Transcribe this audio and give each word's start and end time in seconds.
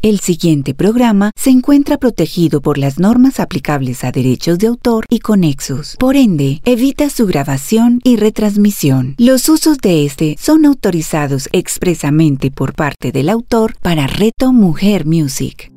El 0.00 0.20
siguiente 0.20 0.74
programa 0.74 1.32
se 1.34 1.50
encuentra 1.50 1.96
protegido 1.96 2.60
por 2.60 2.78
las 2.78 3.00
normas 3.00 3.40
aplicables 3.40 4.04
a 4.04 4.12
derechos 4.12 4.60
de 4.60 4.68
autor 4.68 5.04
y 5.10 5.18
conexos. 5.18 5.96
Por 5.98 6.14
ende, 6.14 6.60
evita 6.64 7.10
su 7.10 7.26
grabación 7.26 7.98
y 8.04 8.14
retransmisión. 8.14 9.16
Los 9.18 9.48
usos 9.48 9.78
de 9.78 10.06
este 10.06 10.36
son 10.38 10.66
autorizados 10.66 11.48
expresamente 11.50 12.52
por 12.52 12.74
parte 12.74 13.10
del 13.10 13.28
autor 13.28 13.74
para 13.82 14.06
Reto 14.06 14.52
Mujer 14.52 15.04
Music. 15.04 15.72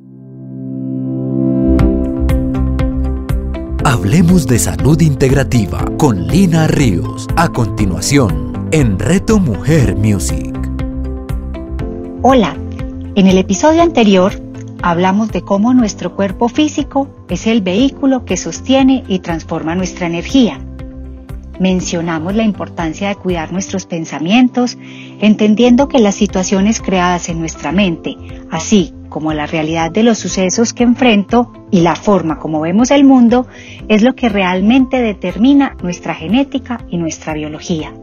Hablemos 3.84 4.46
de 4.46 4.60
salud 4.60 5.02
integrativa 5.02 5.84
con 5.98 6.28
Lina 6.28 6.68
Ríos. 6.68 7.26
A 7.38 7.50
continuación, 7.50 8.68
en 8.72 9.00
Reto 9.00 9.40
Mujer 9.40 9.96
Music. 9.96 10.56
Hola, 12.22 12.56
en 13.16 13.28
el 13.28 13.38
episodio 13.38 13.82
anterior 13.82 14.42
hablamos 14.82 15.32
de 15.32 15.42
cómo 15.42 15.74
nuestro 15.74 16.16
cuerpo 16.16 16.48
físico 16.48 17.10
es 17.30 17.46
el 17.46 17.62
vehículo 17.62 18.24
que 18.24 18.38
sostiene 18.38 19.04
y 19.08 19.20
transforma 19.20 19.76
nuestra 19.76 20.08
energía. 20.08 20.60
Mencionamos 21.60 22.36
la 22.36 22.44
importancia 22.44 23.10
de 23.10 23.16
cuidar 23.16 23.52
nuestros 23.52 23.86
pensamientos, 23.86 24.78
entendiendo 25.20 25.90
que 25.90 26.00
las 26.00 26.16
situaciones 26.16 26.80
creadas 26.80 27.28
en 27.28 27.40
nuestra 27.40 27.72
mente, 27.74 28.16
así 28.50 28.94
como 29.10 29.34
la 29.34 29.46
realidad 29.46 29.92
de 29.92 30.04
los 30.04 30.18
sucesos 30.18 30.74
que 30.74 30.84
enfrento 30.84 31.52
y 31.70 31.82
la 31.82 31.96
forma 31.98 32.40
como 32.40 32.62
vemos 32.62 32.92
el 32.92 33.04
mundo, 33.04 33.46
es 33.90 34.04
lo 34.04 34.16
que 34.16 34.30
realmente 34.30 35.02
determina 35.02 35.76
nuestra 35.84 36.16
genética 36.16 36.80
y 36.90 36.98
nuestra 36.98 37.34
biología. 37.34 37.94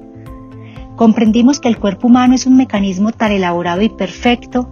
Comprendimos 0.96 1.60
que 1.60 1.68
el 1.68 1.78
cuerpo 1.78 2.08
humano 2.08 2.34
es 2.34 2.44
un 2.44 2.56
mecanismo 2.56 3.12
tan 3.12 3.32
elaborado 3.32 3.80
y 3.80 3.88
perfecto 3.88 4.68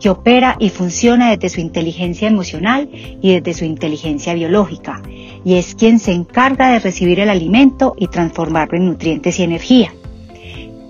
que 0.00 0.10
opera 0.10 0.56
y 0.58 0.70
funciona 0.70 1.30
desde 1.30 1.48
su 1.48 1.60
inteligencia 1.60 2.28
emocional 2.28 2.88
y 2.92 3.32
desde 3.32 3.54
su 3.54 3.64
inteligencia 3.64 4.34
biológica, 4.34 5.02
y 5.44 5.54
es 5.54 5.74
quien 5.74 5.98
se 5.98 6.12
encarga 6.12 6.72
de 6.72 6.80
recibir 6.80 7.20
el 7.20 7.30
alimento 7.30 7.94
y 7.98 8.08
transformarlo 8.08 8.76
en 8.76 8.86
nutrientes 8.86 9.38
y 9.38 9.42
energía. 9.42 9.92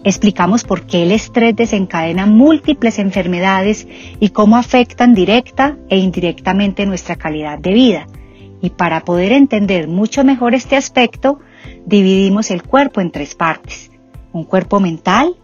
Explicamos 0.04 0.62
por 0.62 0.86
qué 0.86 1.02
el 1.02 1.10
estrés 1.10 1.56
desencadena 1.56 2.26
múltiples 2.26 3.00
enfermedades 3.00 3.88
y 4.20 4.28
cómo 4.28 4.56
afectan 4.56 5.14
directa 5.14 5.76
e 5.88 5.98
indirectamente 5.98 6.86
nuestra 6.86 7.16
calidad 7.16 7.58
de 7.58 7.72
vida. 7.72 8.06
Y 8.62 8.70
para 8.70 9.00
poder 9.00 9.32
entender 9.32 9.88
mucho 9.88 10.22
mejor 10.22 10.54
este 10.54 10.76
aspecto, 10.76 11.40
dividimos 11.86 12.52
el 12.52 12.62
cuerpo 12.62 13.00
en 13.00 13.10
tres 13.10 13.34
partes. 13.34 13.90
Un 14.32 14.44
cuerpo 14.44 14.78
mental, 14.78 15.34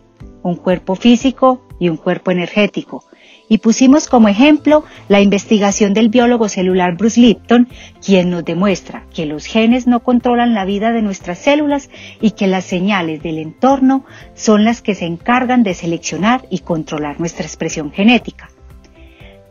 un 0.45 0.55
cuerpo 0.55 0.95
físico 0.95 1.67
y 1.81 1.89
un 1.89 1.97
cuerpo 1.97 2.31
energético 2.31 3.05
y 3.53 3.59
pusimos 3.59 4.09
como 4.09 4.29
ejemplo 4.29 4.83
la 5.09 5.21
investigación 5.21 5.93
del 5.93 6.09
biólogo 6.09 6.49
celular 6.49 6.97
Bruce 6.97 7.21
Lipton, 7.21 7.69
quien 8.03 8.31
nos 8.31 8.47
demuestra 8.47 9.05
que 9.13 9.27
los 9.27 9.45
genes 9.45 9.87
no 9.87 10.01
controlan 10.01 10.55
la 10.55 10.65
vida 10.65 10.91
de 10.91 11.03
nuestras 11.03 11.37
células 11.37 11.91
y 12.23 12.31
que 12.31 12.47
las 12.47 12.65
señales 12.65 13.23
del 13.23 13.37
entorno 13.37 14.07
son 14.33 14.65
las 14.65 14.81
que 14.81 14.95
se 14.95 15.05
encargan 15.05 15.65
de 15.65 15.75
seleccionar 15.75 16.47
y 16.49 16.61
controlar 16.61 17.21
nuestra 17.21 17.45
expresión 17.45 17.93
genética. 17.93 18.49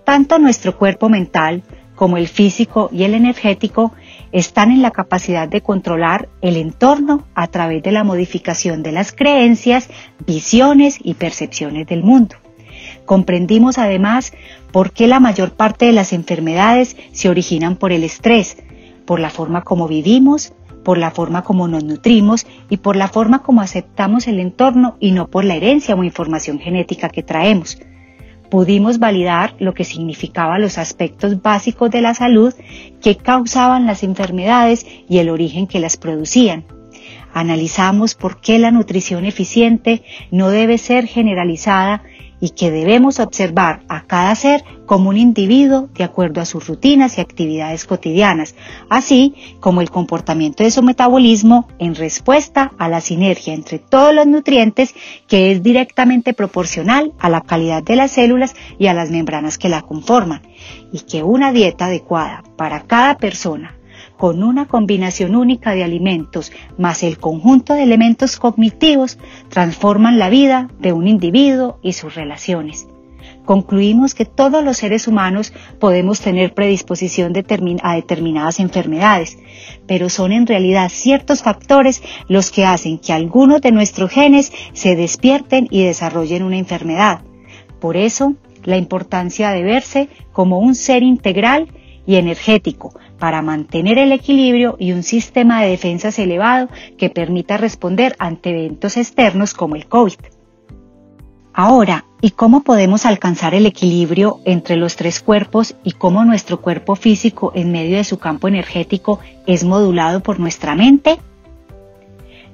Tanto 0.03 0.39
nuestro 0.39 0.79
cuerpo 0.79 1.07
mental 1.07 1.61
como 1.94 2.17
el 2.17 2.27
físico 2.27 2.89
y 2.91 3.03
el 3.03 3.13
energético 3.13 3.94
están 4.31 4.72
en 4.72 4.81
la 4.81 4.89
capacidad 4.89 5.47
de 5.47 5.61
controlar 5.61 6.27
el 6.41 6.57
entorno 6.57 7.27
a 7.35 7.45
través 7.45 7.83
de 7.83 7.91
la 7.91 8.03
modificación 8.03 8.81
de 8.81 8.94
las 8.94 9.11
creencias, 9.11 9.91
visiones 10.25 10.97
y 11.03 11.13
percepciones 11.13 11.85
del 11.85 12.02
mundo. 12.02 12.41
Comprendimos 13.05 13.77
además 13.77 14.33
por 14.71 14.91
qué 14.91 15.07
la 15.07 15.19
mayor 15.19 15.53
parte 15.53 15.85
de 15.85 15.91
las 15.91 16.13
enfermedades 16.13 16.95
se 17.11 17.30
originan 17.30 17.75
por 17.75 17.91
el 17.91 18.03
estrés, 18.03 18.57
por 19.06 19.19
la 19.19 19.29
forma 19.29 19.63
como 19.63 19.88
vivimos, 19.88 20.53
por 20.84 20.97
la 20.97 21.12
forma 21.12 21.44
como 21.44 21.67
nos 21.67 21.84
nutrimos 21.84 22.47
y 22.69 22.78
por 22.78 22.95
la 22.95 23.07
forma 23.07 23.44
como 23.44 23.62
aceptamos 23.62 24.28
el 24.28 24.39
entorno 24.39 24.95
y 25.00 25.12
no 25.12 25.28
por 25.28 25.45
la 25.45 25.56
herencia 25.56 25.95
o 25.95 26.03
información 26.03 26.59
genética 26.59 27.09
que 27.09 27.23
traemos. 27.23 27.78
Pudimos 28.50 29.00
validar 29.00 29.56
lo 29.59 29.73
que 29.73 29.85
significaba 29.85 30.59
los 30.59 30.78
aspectos 30.78 31.41
básicos 31.41 31.89
de 31.89 32.01
la 32.01 32.13
salud 32.13 32.53
que 33.01 33.16
causaban 33.16 33.85
las 33.85 34.03
enfermedades 34.03 34.85
y 35.07 35.19
el 35.19 35.29
origen 35.29 35.68
que 35.68 35.79
las 35.79 35.95
producían. 35.95 36.66
Analizamos 37.33 38.16
por 38.16 38.41
qué 38.41 38.59
la 38.59 38.72
nutrición 38.72 39.23
eficiente 39.23 40.03
no 40.31 40.50
debe 40.50 40.78
ser 40.78 41.07
generalizada 41.07 42.03
y 42.41 42.50
que 42.50 42.72
debemos 42.72 43.19
observar 43.19 43.84
a 43.88 44.02
cada 44.02 44.35
ser 44.35 44.66
como 44.85 45.09
un 45.09 45.18
individuo 45.18 45.88
de 45.94 46.03
acuerdo 46.03 46.41
a 46.41 46.46
sus 46.46 46.68
rutinas 46.68 47.18
y 47.18 47.22
actividades 47.22 47.85
cotidianas, 47.85 48.56
así 48.90 49.35
como 49.62 49.79
el 49.79 49.90
comportamiento 49.90 50.63
de 50.63 50.72
su 50.72 50.84
metabolismo 50.84 51.69
en 51.80 51.96
respuesta 51.96 52.74
a 52.78 52.90
la 52.90 53.00
sinergia 53.00 53.53
entre 53.53 53.80
todos 53.80 54.13
los 54.13 54.28
nutrientes 54.28 54.94
que 55.28 55.51
es 55.51 55.63
directamente 55.63 56.34
proporcional 56.34 57.13
a 57.19 57.30
la 57.30 57.41
calidad 57.41 57.84
de 57.84 57.96
las 57.96 58.12
células 58.12 58.56
y 58.78 58.88
a 58.88 58.94
las 58.94 59.12
membranas 59.12 59.57
que 59.57 59.69
la 59.69 59.84
conforman, 59.84 60.41
y 60.91 61.01
que 61.01 61.24
una 61.24 61.53
dieta 61.53 61.85
adecuada 61.85 62.44
para 62.57 62.81
cada 62.81 63.18
persona 63.18 63.78
con 64.21 64.43
una 64.43 64.67
combinación 64.67 65.35
única 65.35 65.73
de 65.73 65.83
alimentos 65.83 66.51
más 66.77 67.01
el 67.01 67.17
conjunto 67.17 67.73
de 67.73 67.81
elementos 67.81 68.37
cognitivos 68.37 69.17
transforman 69.49 70.19
la 70.19 70.29
vida 70.29 70.69
de 70.77 70.93
un 70.93 71.07
individuo 71.07 71.79
y 71.81 71.93
sus 71.93 72.13
relaciones. 72.13 72.87
Concluimos 73.45 74.13
que 74.13 74.25
todos 74.25 74.63
los 74.63 74.77
seres 74.77 75.07
humanos 75.07 75.53
podemos 75.79 76.21
tener 76.21 76.53
predisposición 76.53 77.33
a 77.81 77.95
determinadas 77.95 78.59
enfermedades, 78.59 79.39
pero 79.87 80.07
son 80.07 80.33
en 80.33 80.45
realidad 80.45 80.91
ciertos 80.93 81.41
factores 81.41 82.03
los 82.27 82.51
que 82.51 82.63
hacen 82.63 82.99
que 82.99 83.13
algunos 83.13 83.59
de 83.59 83.71
nuestros 83.71 84.11
genes 84.11 84.53
se 84.73 84.95
despierten 84.95 85.67
y 85.71 85.83
desarrollen 85.83 86.43
una 86.43 86.59
enfermedad. 86.59 87.21
Por 87.79 87.97
eso, 87.97 88.35
la 88.65 88.77
importancia 88.77 89.49
de 89.49 89.63
verse 89.63 90.09
como 90.31 90.59
un 90.59 90.75
ser 90.75 91.01
integral 91.01 91.69
y 92.05 92.17
energético 92.17 92.93
para 93.21 93.43
mantener 93.43 93.99
el 93.99 94.13
equilibrio 94.13 94.75
y 94.79 94.93
un 94.93 95.03
sistema 95.03 95.61
de 95.61 95.69
defensas 95.69 96.17
elevado 96.17 96.69
que 96.97 97.11
permita 97.11 97.55
responder 97.55 98.15
ante 98.17 98.49
eventos 98.49 98.97
externos 98.97 99.53
como 99.53 99.75
el 99.75 99.85
COVID. 99.85 100.17
Ahora, 101.53 102.05
¿y 102.19 102.31
cómo 102.31 102.63
podemos 102.63 103.05
alcanzar 103.05 103.53
el 103.53 103.67
equilibrio 103.67 104.39
entre 104.45 104.75
los 104.75 104.95
tres 104.95 105.21
cuerpos 105.21 105.75
y 105.83 105.91
cómo 105.91 106.25
nuestro 106.25 106.61
cuerpo 106.61 106.95
físico 106.95 107.51
en 107.53 107.71
medio 107.71 107.97
de 107.97 108.05
su 108.05 108.17
campo 108.17 108.47
energético 108.47 109.19
es 109.45 109.63
modulado 109.63 110.23
por 110.23 110.39
nuestra 110.39 110.73
mente? 110.73 111.19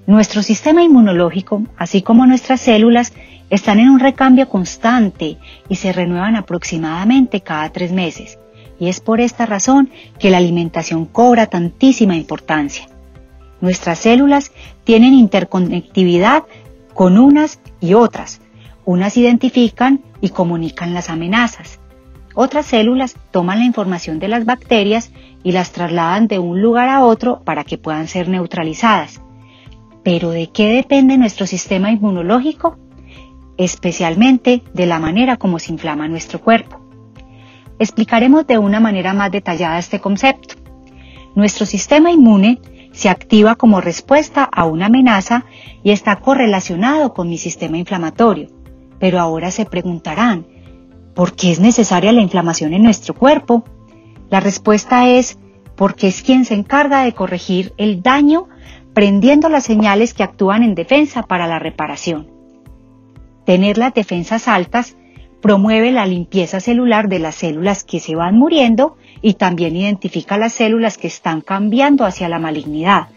Nuestro 0.06 0.44
sistema 0.44 0.84
inmunológico, 0.84 1.64
así 1.78 2.02
como 2.02 2.26
nuestras 2.26 2.60
células, 2.60 3.14
están 3.50 3.80
en 3.80 3.88
un 3.90 4.02
recambio 4.02 4.50
constante 4.50 5.38
y 5.70 5.76
se 5.76 5.94
renuevan 5.94 6.36
aproximadamente 6.36 7.40
cada 7.40 7.70
tres 7.70 7.94
meses 7.94 8.38
y 8.80 8.90
es 8.90 9.00
por 9.00 9.22
esta 9.22 9.46
razón 9.46 9.90
que 10.20 10.30
la 10.30 10.38
alimentación 10.38 11.06
cobra 11.06 11.48
tantísima 11.48 12.16
importancia. 12.16 12.88
Nuestras 13.62 14.00
células 14.00 14.52
tienen 14.84 15.14
interconectividad 15.14 16.44
con 16.94 17.18
unas 17.18 17.60
y 17.80 17.94
otras. 17.94 18.42
Unas 18.86 19.18
identifican 19.18 20.02
y 20.22 20.30
comunican 20.30 20.94
las 20.94 21.10
amenazas. 21.10 21.80
Otras 22.36 22.68
células 22.68 23.16
toman 23.32 23.60
la 23.60 23.66
información 23.66 24.20
de 24.20 24.28
las 24.28 24.46
bacterias 24.46 25.12
y 25.44 25.52
las 25.52 25.72
trasladan 25.72 26.28
de 26.28 26.40
un 26.40 26.62
lugar 26.62 26.90
a 26.90 27.04
otro 27.04 27.42
para 27.44 27.64
que 27.64 27.78
puedan 27.78 28.08
ser 28.08 28.30
neutralizadas. 28.30 29.22
Pero 30.04 30.30
¿de 30.30 30.48
qué 30.48 30.70
depende 30.70 31.18
nuestro 31.18 31.48
sistema 31.48 31.92
inmunológico? 31.92 32.78
Especialmente 33.58 34.62
de 34.74 34.86
la 34.86 35.00
manera 35.00 35.38
como 35.38 35.58
se 35.58 35.72
inflama 35.72 36.08
nuestro 36.08 36.40
cuerpo. 36.40 36.87
Explicaremos 37.80 38.48
de 38.48 38.58
una 38.58 38.80
manera 38.80 39.14
más 39.14 39.32
detallada 39.32 39.78
este 39.78 40.00
concepto. 40.00 40.56
Nuestro 41.36 41.66
sistema 41.66 42.12
inmune 42.12 42.60
se 42.92 43.10
activa 43.10 43.56
como 43.56 43.80
respuesta 43.82 44.44
a 44.44 44.66
una 44.66 44.88
amenaza 44.88 45.46
y 45.84 45.92
está 45.92 46.16
correlacionado 46.16 47.14
con 47.14 47.30
mi 47.30 47.38
sistema 47.38 47.78
inflamatorio. 47.78 48.48
Pero 49.00 49.20
ahora 49.20 49.52
se 49.52 49.66
preguntarán, 49.66 50.48
¿por 51.14 51.36
qué 51.36 51.52
es 51.52 51.60
necesaria 51.60 52.12
la 52.12 52.22
inflamación 52.22 52.74
en 52.74 52.82
nuestro 52.82 53.14
cuerpo? 53.14 53.64
La 54.30 54.40
respuesta 54.40 55.08
es 55.08 55.38
porque 55.76 56.08
es 56.08 56.24
quien 56.24 56.44
se 56.44 56.56
encarga 56.56 57.04
de 57.04 57.14
corregir 57.14 57.74
el 57.78 58.02
daño 58.02 58.48
prendiendo 58.96 59.48
las 59.48 59.64
señales 59.64 60.16
que 60.16 60.24
actúan 60.24 60.64
en 60.64 60.74
defensa 60.74 61.22
para 61.22 61.46
la 61.46 61.60
reparación. 61.60 62.32
Tener 63.46 63.78
las 63.78 63.94
defensas 63.94 64.48
altas 64.48 64.98
promueve 65.42 65.92
la 65.92 66.06
limpieza 66.06 66.60
celular 66.60 67.10
de 67.10 67.20
las 67.20 67.36
células 67.36 67.84
que 67.84 68.00
se 68.00 68.16
van 68.16 68.38
muriendo 68.38 68.98
y 69.22 69.34
también 69.34 69.76
identifica 69.76 70.38
las 70.38 70.54
células 70.54 70.98
que 70.98 71.08
están 71.08 71.42
cambiando 71.42 72.06
hacia 72.06 72.30
la 72.30 72.40
malignidad 72.40 73.08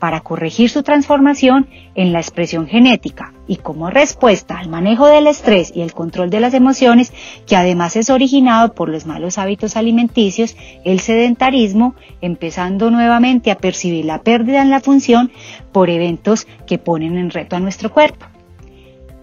para 0.00 0.20
corregir 0.20 0.70
su 0.70 0.82
transformación 0.82 1.68
en 1.94 2.12
la 2.12 2.18
expresión 2.18 2.66
genética 2.66 3.34
y 3.46 3.56
como 3.56 3.90
respuesta 3.90 4.58
al 4.58 4.68
manejo 4.68 5.06
del 5.06 5.26
estrés 5.26 5.72
y 5.74 5.82
el 5.82 5.92
control 5.92 6.30
de 6.30 6.40
las 6.40 6.54
emociones, 6.54 7.12
que 7.46 7.54
además 7.54 7.94
es 7.96 8.08
originado 8.08 8.74
por 8.74 8.88
los 8.88 9.06
malos 9.06 9.36
hábitos 9.38 9.76
alimenticios, 9.76 10.56
el 10.84 11.00
sedentarismo, 11.00 11.94
empezando 12.22 12.90
nuevamente 12.90 13.50
a 13.50 13.58
percibir 13.58 14.06
la 14.06 14.22
pérdida 14.22 14.62
en 14.62 14.70
la 14.70 14.80
función 14.80 15.30
por 15.70 15.90
eventos 15.90 16.46
que 16.66 16.78
ponen 16.78 17.18
en 17.18 17.30
reto 17.30 17.56
a 17.56 17.60
nuestro 17.60 17.92
cuerpo. 17.92 18.26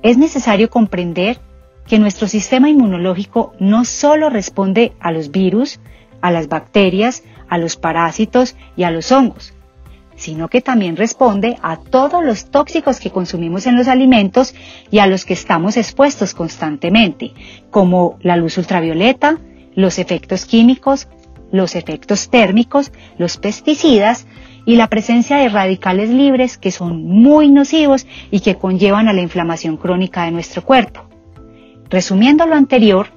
Es 0.03 0.17
necesario 0.17 0.69
comprender 0.69 1.39
que 1.87 1.99
nuestro 1.99 2.27
sistema 2.27 2.69
inmunológico 2.69 3.53
no 3.59 3.85
solo 3.85 4.29
responde 4.29 4.93
a 4.99 5.11
los 5.11 5.31
virus, 5.31 5.79
a 6.21 6.31
las 6.31 6.47
bacterias, 6.47 7.23
a 7.49 7.57
los 7.57 7.77
parásitos 7.77 8.55
y 8.75 8.83
a 8.83 8.91
los 8.91 9.11
hongos, 9.11 9.53
sino 10.15 10.49
que 10.49 10.61
también 10.61 10.97
responde 10.97 11.57
a 11.61 11.77
todos 11.77 12.23
los 12.23 12.51
tóxicos 12.51 12.99
que 12.99 13.11
consumimos 13.11 13.67
en 13.67 13.77
los 13.77 13.87
alimentos 13.87 14.53
y 14.91 14.99
a 14.99 15.07
los 15.07 15.25
que 15.25 15.33
estamos 15.33 15.77
expuestos 15.77 16.33
constantemente, 16.33 17.33
como 17.69 18.17
la 18.21 18.35
luz 18.35 18.57
ultravioleta, 18.57 19.39
los 19.75 19.99
efectos 19.99 20.45
químicos, 20.45 21.07
los 21.51 21.75
efectos 21.75 22.29
térmicos, 22.29 22.91
los 23.17 23.37
pesticidas 23.37 24.27
y 24.65 24.75
la 24.75 24.87
presencia 24.87 25.37
de 25.37 25.47
radicales 25.47 26.09
libres 26.09 26.57
que 26.57 26.71
son 26.71 27.05
muy 27.05 27.49
nocivos 27.49 28.05
y 28.31 28.41
que 28.41 28.55
conllevan 28.55 29.07
a 29.07 29.13
la 29.13 29.21
inflamación 29.21 29.77
crónica 29.77 30.25
de 30.25 30.31
nuestro 30.31 30.63
cuerpo. 30.63 31.06
Resumiendo 31.89 32.45
lo 32.45 32.55
anterior, 32.55 33.07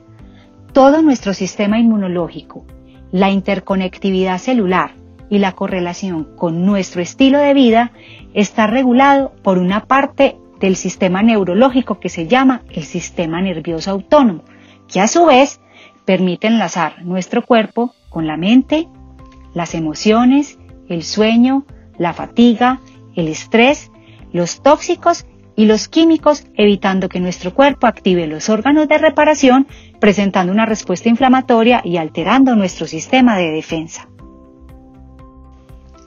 todo 0.73 1.03
nuestro 1.03 1.35
sistema 1.35 1.79
inmunológico, 1.79 2.65
la 3.11 3.31
interconectividad 3.31 4.39
celular 4.39 4.95
y 5.29 5.39
la 5.39 5.53
correlación 5.53 6.37
con 6.37 6.65
nuestro 6.65 7.03
estilo 7.03 7.39
de 7.39 7.55
vida 7.55 7.93
está 8.35 8.67
regulado 8.67 9.33
por 9.43 9.59
una 9.59 9.87
parte 9.87 10.37
del 10.61 10.77
sistema 10.77 11.23
neurológico 11.23 11.99
que 11.99 12.09
se 12.09 12.29
llama 12.29 12.63
el 12.71 12.85
sistema 12.85 13.41
nervioso 13.41 13.91
autónomo, 13.91 14.45
que 14.87 15.01
a 15.01 15.09
su 15.09 15.27
vez 15.27 15.61
permite 16.05 16.47
enlazar 16.47 17.05
nuestro 17.05 17.45
cuerpo 17.45 17.95
con 18.09 18.27
la 18.27 18.37
mente, 18.37 18.89
las 19.55 19.75
emociones, 19.75 20.59
el 20.89 21.03
sueño, 21.03 21.65
la 21.99 22.13
fatiga, 22.13 22.81
el 23.17 23.29
estrés, 23.29 23.91
los 24.33 24.63
tóxicos 24.63 25.27
y 25.61 25.67
los 25.67 25.89
químicos, 25.89 26.47
evitando 26.55 27.11
que 27.11 27.21
nuestro 27.21 27.53
cuerpo 27.53 27.87
active 27.87 28.27
los 28.27 28.49
órganos 28.49 28.89
de 28.89 28.97
reparación, 28.97 29.67
presentando 30.01 30.55
una 30.55 30.65
respuesta 30.65 31.11
inflamatoria 31.11 31.83
y 31.85 31.99
alterando 31.99 32.57
nuestro 32.57 32.87
sistema 32.87 33.37
de 33.37 33.51
defensa. 33.51 34.09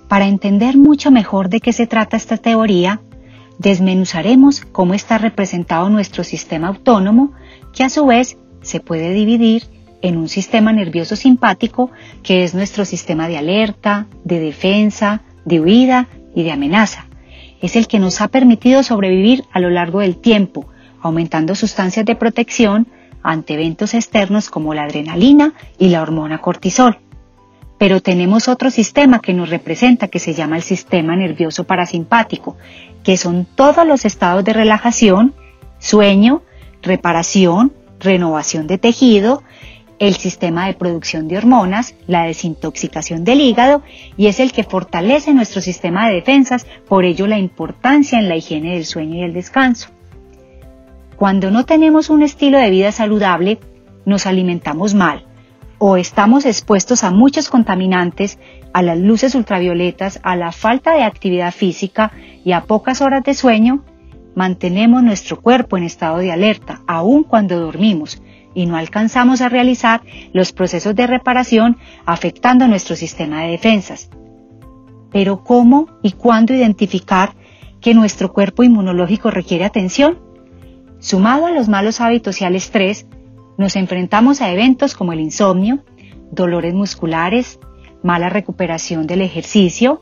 Para 0.08 0.26
entender 0.26 0.76
mucho 0.76 1.12
mejor 1.12 1.50
de 1.50 1.60
qué 1.60 1.72
se 1.72 1.86
trata 1.86 2.18
esta 2.18 2.38
teoría, 2.38 3.02
desmenuzaremos 3.60 4.62
cómo 4.72 4.96
está 4.96 5.20
representado 5.20 5.88
nuestro 5.88 6.24
sistema 6.24 6.70
autónomo, 6.70 7.34
que 7.74 7.84
a 7.84 7.92
su 7.92 8.08
vez 8.08 8.40
se 8.64 8.80
puede 8.80 9.14
dividir 9.14 9.66
en 10.02 10.18
un 10.18 10.30
sistema 10.30 10.74
nervioso 10.74 11.16
simpático, 11.16 11.92
que 12.24 12.44
es 12.44 12.56
nuestro 12.56 12.86
sistema 12.86 13.28
de 13.28 13.38
alerta, 13.38 14.08
de 14.24 14.40
defensa, 14.40 15.22
de 15.46 15.60
huida 15.60 16.08
y 16.34 16.42
de 16.42 16.52
amenaza 16.52 17.06
es 17.64 17.78
el 17.78 17.88
que 17.88 17.98
nos 17.98 18.20
ha 18.20 18.28
permitido 18.28 18.84
sobrevivir 18.84 19.46
a 19.54 19.62
lo 19.62 19.70
largo 19.70 20.02
del 20.02 20.18
tiempo, 20.18 20.68
aumentando 21.02 21.56
sustancias 21.56 22.06
de 22.06 22.16
protección 22.16 22.88
ante 23.24 23.54
eventos 23.54 23.94
externos 23.94 24.50
como 24.50 24.74
la 24.74 24.84
adrenalina 24.84 25.54
y 25.80 25.88
la 25.88 26.02
hormona 26.02 26.40
cortisol. 26.40 27.00
Pero 27.78 28.02
tenemos 28.02 28.50
otro 28.50 28.70
sistema 28.70 29.22
que 29.22 29.34
nos 29.34 29.50
representa 29.50 30.10
que 30.10 30.20
se 30.20 30.34
llama 30.34 30.58
el 30.58 30.62
sistema 30.62 31.16
nervioso 31.16 31.64
parasimpático, 31.64 32.58
que 33.02 33.16
son 33.16 33.48
todos 33.56 33.88
los 33.88 34.04
estados 34.04 34.44
de 34.44 34.52
relajación, 34.52 35.34
sueño, 35.80 36.42
reparación, 36.82 37.72
renovación 37.98 38.68
de 38.68 38.78
tejido, 38.78 39.42
el 40.08 40.16
sistema 40.16 40.68
de 40.68 40.74
producción 40.74 41.30
de 41.30 41.38
hormonas, 41.38 41.96
la 42.08 42.24
desintoxicación 42.24 43.24
del 43.24 43.40
hígado 43.40 43.84
y 44.18 44.28
es 44.28 44.42
el 44.42 44.52
que 44.52 44.66
fortalece 44.66 45.34
nuestro 45.34 45.62
sistema 45.62 46.08
de 46.08 46.16
defensas, 46.16 46.68
por 46.90 47.06
ello 47.06 47.26
la 47.26 47.40
importancia 47.40 48.20
en 48.20 48.28
la 48.28 48.36
higiene 48.36 48.74
del 48.74 48.86
sueño 48.86 49.16
y 49.16 49.24
el 49.24 49.34
descanso. 49.34 49.90
Cuando 51.16 51.52
no 51.52 51.66
tenemos 51.66 52.10
un 52.10 52.22
estilo 52.22 52.58
de 52.58 52.70
vida 52.70 52.92
saludable, 52.92 53.60
nos 54.04 54.26
alimentamos 54.26 54.94
mal 54.94 55.26
o 55.78 55.96
estamos 55.96 56.46
expuestos 56.46 57.06
a 57.06 57.12
muchos 57.12 57.50
contaminantes, 57.50 58.40
a 58.74 58.82
las 58.82 59.00
luces 59.00 59.36
ultravioletas, 59.36 60.20
a 60.24 60.36
la 60.36 60.52
falta 60.52 60.94
de 60.96 61.04
actividad 61.04 61.54
física 61.54 62.12
y 62.44 62.52
a 62.52 62.66
pocas 62.66 63.00
horas 63.00 63.24
de 63.24 63.34
sueño, 63.34 63.86
mantenemos 64.36 65.02
nuestro 65.02 65.40
cuerpo 65.40 65.78
en 65.78 65.84
estado 65.84 66.18
de 66.18 66.32
alerta, 66.32 66.82
aun 66.88 67.24
cuando 67.24 67.58
dormimos, 67.58 68.22
y 68.54 68.66
no 68.66 68.78
alcanzamos 68.78 69.42
a 69.42 69.50
realizar 69.50 70.02
los 70.34 70.52
procesos 70.52 70.96
de 70.96 71.08
reparación 71.08 71.78
afectando 72.06 72.68
nuestro 72.68 72.96
sistema 72.96 73.44
de 73.44 73.52
defensas. 73.52 74.10
Pero 75.12 75.44
¿cómo 75.44 75.88
y 76.02 76.12
cuándo 76.14 76.54
identificar 76.54 77.36
que 77.82 77.94
nuestro 77.94 78.34
cuerpo 78.34 78.64
inmunológico 78.64 79.30
requiere 79.32 79.66
atención? 79.66 80.20
Sumado 81.00 81.46
a 81.46 81.52
los 81.52 81.68
malos 81.68 82.02
hábitos 82.02 82.42
y 82.42 82.46
al 82.46 82.56
estrés, 82.56 83.06
nos 83.58 83.76
enfrentamos 83.76 84.42
a 84.42 84.52
eventos 84.52 84.96
como 84.96 85.14
el 85.14 85.20
insomnio, 85.20 85.84
dolores 86.32 86.74
musculares, 86.74 87.60
mala 88.02 88.30
recuperación 88.30 89.06
del 89.06 89.22
ejercicio, 89.22 90.02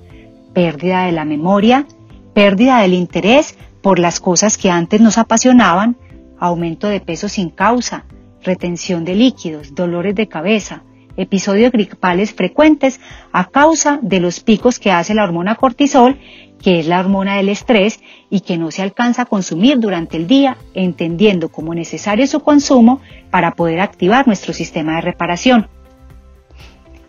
pérdida 0.54 1.06
de 1.06 1.12
la 1.12 1.26
memoria, 1.26 1.86
pérdida 2.34 2.82
del 2.82 2.94
interés 2.94 3.58
por 3.82 4.00
las 4.00 4.20
cosas 4.20 4.58
que 4.58 4.70
antes 4.70 5.02
nos 5.02 5.18
apasionaban, 5.18 5.98
aumento 6.40 6.88
de 6.88 7.02
peso 7.02 7.28
sin 7.28 7.50
causa, 7.50 8.06
retención 8.44 9.06
de 9.06 9.16
líquidos, 9.16 9.76
dolores 9.76 10.16
de 10.16 10.28
cabeza, 10.28 10.84
episodios 11.18 11.72
gripales 11.72 12.34
frecuentes 12.34 13.00
a 13.32 13.50
causa 13.50 14.00
de 14.02 14.20
los 14.20 14.40
picos 14.40 14.80
que 14.80 14.92
hace 14.92 15.14
la 15.14 15.24
hormona 15.24 15.56
cortisol, 15.56 16.20
que 16.62 16.80
es 16.80 16.88
la 16.88 17.00
hormona 17.00 17.38
del 17.38 17.50
estrés 17.50 18.00
y 18.30 18.42
que 18.42 18.58
no 18.58 18.72
se 18.72 18.82
alcanza 18.82 19.24
a 19.24 19.26
consumir 19.26 19.80
durante 19.80 20.18
el 20.18 20.28
día, 20.28 20.58
entendiendo 20.74 21.50
como 21.50 21.74
necesario 21.74 22.28
su 22.28 22.42
consumo 22.42 23.02
para 23.30 23.52
poder 23.52 23.80
activar 23.82 24.28
nuestro 24.28 24.54
sistema 24.54 24.96
de 24.96 25.02
reparación. 25.02 25.68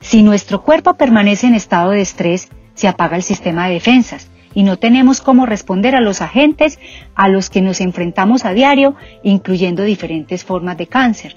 Si 0.00 0.22
nuestro 0.22 0.62
cuerpo 0.62 0.94
permanece 0.94 1.46
en 1.46 1.54
estado 1.54 1.90
de 1.90 2.00
estrés, 2.00 2.48
se 2.74 2.88
apaga 2.88 3.16
el 3.16 3.22
sistema 3.22 3.68
de 3.68 3.74
defensas 3.74 4.31
y 4.54 4.62
no 4.62 4.78
tenemos 4.78 5.20
cómo 5.20 5.46
responder 5.46 5.94
a 5.94 6.00
los 6.00 6.20
agentes 6.20 6.78
a 7.14 7.28
los 7.28 7.50
que 7.50 7.62
nos 7.62 7.80
enfrentamos 7.80 8.44
a 8.44 8.52
diario, 8.52 8.94
incluyendo 9.22 9.82
diferentes 9.82 10.44
formas 10.44 10.76
de 10.76 10.86
cáncer. 10.86 11.36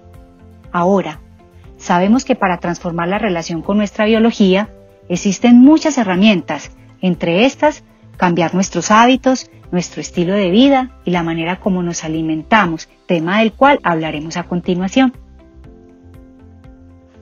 Ahora, 0.71 1.21
sabemos 1.77 2.25
que 2.25 2.35
para 2.35 2.59
transformar 2.59 3.07
la 3.07 3.19
relación 3.19 3.61
con 3.61 3.77
nuestra 3.77 4.05
biología 4.05 4.69
existen 5.09 5.59
muchas 5.59 5.97
herramientas, 5.97 6.71
entre 7.01 7.45
estas 7.45 7.83
cambiar 8.17 8.55
nuestros 8.55 8.91
hábitos, 8.91 9.49
nuestro 9.71 10.01
estilo 10.01 10.33
de 10.33 10.49
vida 10.49 10.91
y 11.03 11.11
la 11.11 11.23
manera 11.23 11.59
como 11.59 11.83
nos 11.83 12.03
alimentamos, 12.03 12.87
tema 13.07 13.39
del 13.39 13.53
cual 13.53 13.79
hablaremos 13.83 14.37
a 14.37 14.43
continuación. 14.43 15.13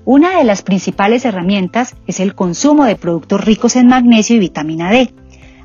Una 0.06 0.38
de 0.38 0.44
las 0.44 0.62
principales 0.62 1.24
herramientas 1.24 1.96
es 2.08 2.20
el 2.20 2.36
consumo 2.36 2.86
de 2.86 2.98
productos 2.98 3.44
ricos 3.44 3.76
en 3.78 3.88
magnesio 3.88 4.36
y 4.36 4.40
vitamina 4.40 4.92
D, 4.92 5.14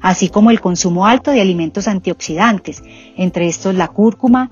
así 0.01 0.29
como 0.29 0.51
el 0.51 0.61
consumo 0.61 1.07
alto 1.07 1.31
de 1.31 1.41
alimentos 1.41 1.89
antioxidantes, 1.89 2.83
entre 3.17 3.47
estos 3.47 3.75
la 3.75 3.89
cúrcuma, 3.89 4.51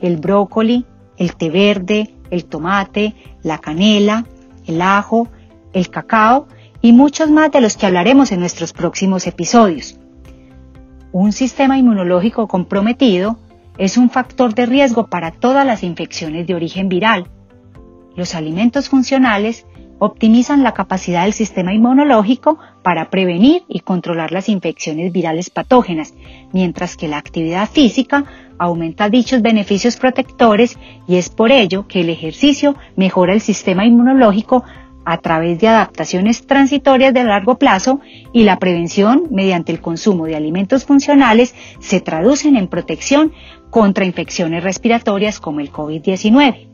el 0.00 0.16
brócoli, 0.16 0.86
el 1.16 1.36
té 1.36 1.50
verde, 1.50 2.14
el 2.30 2.44
tomate, 2.44 3.14
la 3.42 3.58
canela, 3.58 4.24
el 4.66 4.82
ajo, 4.82 5.28
el 5.72 5.90
cacao 5.90 6.48
y 6.80 6.92
muchos 6.92 7.30
más 7.30 7.50
de 7.50 7.60
los 7.60 7.76
que 7.76 7.86
hablaremos 7.86 8.32
en 8.32 8.40
nuestros 8.40 8.72
próximos 8.72 9.26
episodios. 9.26 9.98
Un 11.12 11.32
sistema 11.32 11.78
inmunológico 11.78 12.46
comprometido 12.46 13.38
es 13.78 13.96
un 13.96 14.10
factor 14.10 14.54
de 14.54 14.66
riesgo 14.66 15.06
para 15.06 15.30
todas 15.30 15.66
las 15.66 15.82
infecciones 15.82 16.46
de 16.46 16.54
origen 16.54 16.88
viral. 16.88 17.28
Los 18.14 18.34
alimentos 18.34 18.88
funcionales 18.88 19.66
optimizan 19.98 20.62
la 20.62 20.74
capacidad 20.74 21.24
del 21.24 21.32
sistema 21.32 21.72
inmunológico 21.72 22.58
para 22.86 23.10
prevenir 23.10 23.64
y 23.66 23.80
controlar 23.80 24.30
las 24.30 24.48
infecciones 24.48 25.10
virales 25.10 25.50
patógenas, 25.50 26.14
mientras 26.52 26.96
que 26.96 27.08
la 27.08 27.18
actividad 27.18 27.68
física 27.68 28.26
aumenta 28.58 29.10
dichos 29.10 29.42
beneficios 29.42 29.96
protectores 29.96 30.78
y 31.08 31.16
es 31.16 31.28
por 31.28 31.50
ello 31.50 31.88
que 31.88 32.02
el 32.02 32.10
ejercicio 32.10 32.76
mejora 32.94 33.32
el 33.32 33.40
sistema 33.40 33.84
inmunológico 33.84 34.62
a 35.04 35.18
través 35.18 35.58
de 35.58 35.66
adaptaciones 35.66 36.46
transitorias 36.46 37.12
de 37.12 37.24
largo 37.24 37.58
plazo 37.58 37.98
y 38.32 38.44
la 38.44 38.60
prevención 38.60 39.24
mediante 39.32 39.72
el 39.72 39.80
consumo 39.80 40.26
de 40.26 40.36
alimentos 40.36 40.84
funcionales 40.84 41.56
se 41.80 42.00
traducen 42.00 42.54
en 42.54 42.68
protección 42.68 43.32
contra 43.68 44.04
infecciones 44.04 44.62
respiratorias 44.62 45.40
como 45.40 45.58
el 45.58 45.72
COVID-19. 45.72 46.68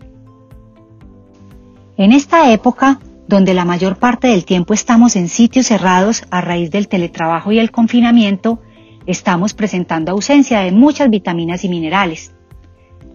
En 1.96 2.12
esta 2.12 2.52
época, 2.52 2.98
donde 3.32 3.54
la 3.54 3.64
mayor 3.64 3.96
parte 3.96 4.28
del 4.28 4.44
tiempo 4.44 4.74
estamos 4.74 5.16
en 5.16 5.26
sitios 5.26 5.68
cerrados 5.68 6.22
a 6.30 6.42
raíz 6.42 6.70
del 6.70 6.86
teletrabajo 6.86 7.50
y 7.50 7.58
el 7.58 7.70
confinamiento, 7.70 8.60
estamos 9.06 9.54
presentando 9.54 10.12
ausencia 10.12 10.60
de 10.60 10.70
muchas 10.70 11.08
vitaminas 11.08 11.64
y 11.64 11.70
minerales. 11.70 12.34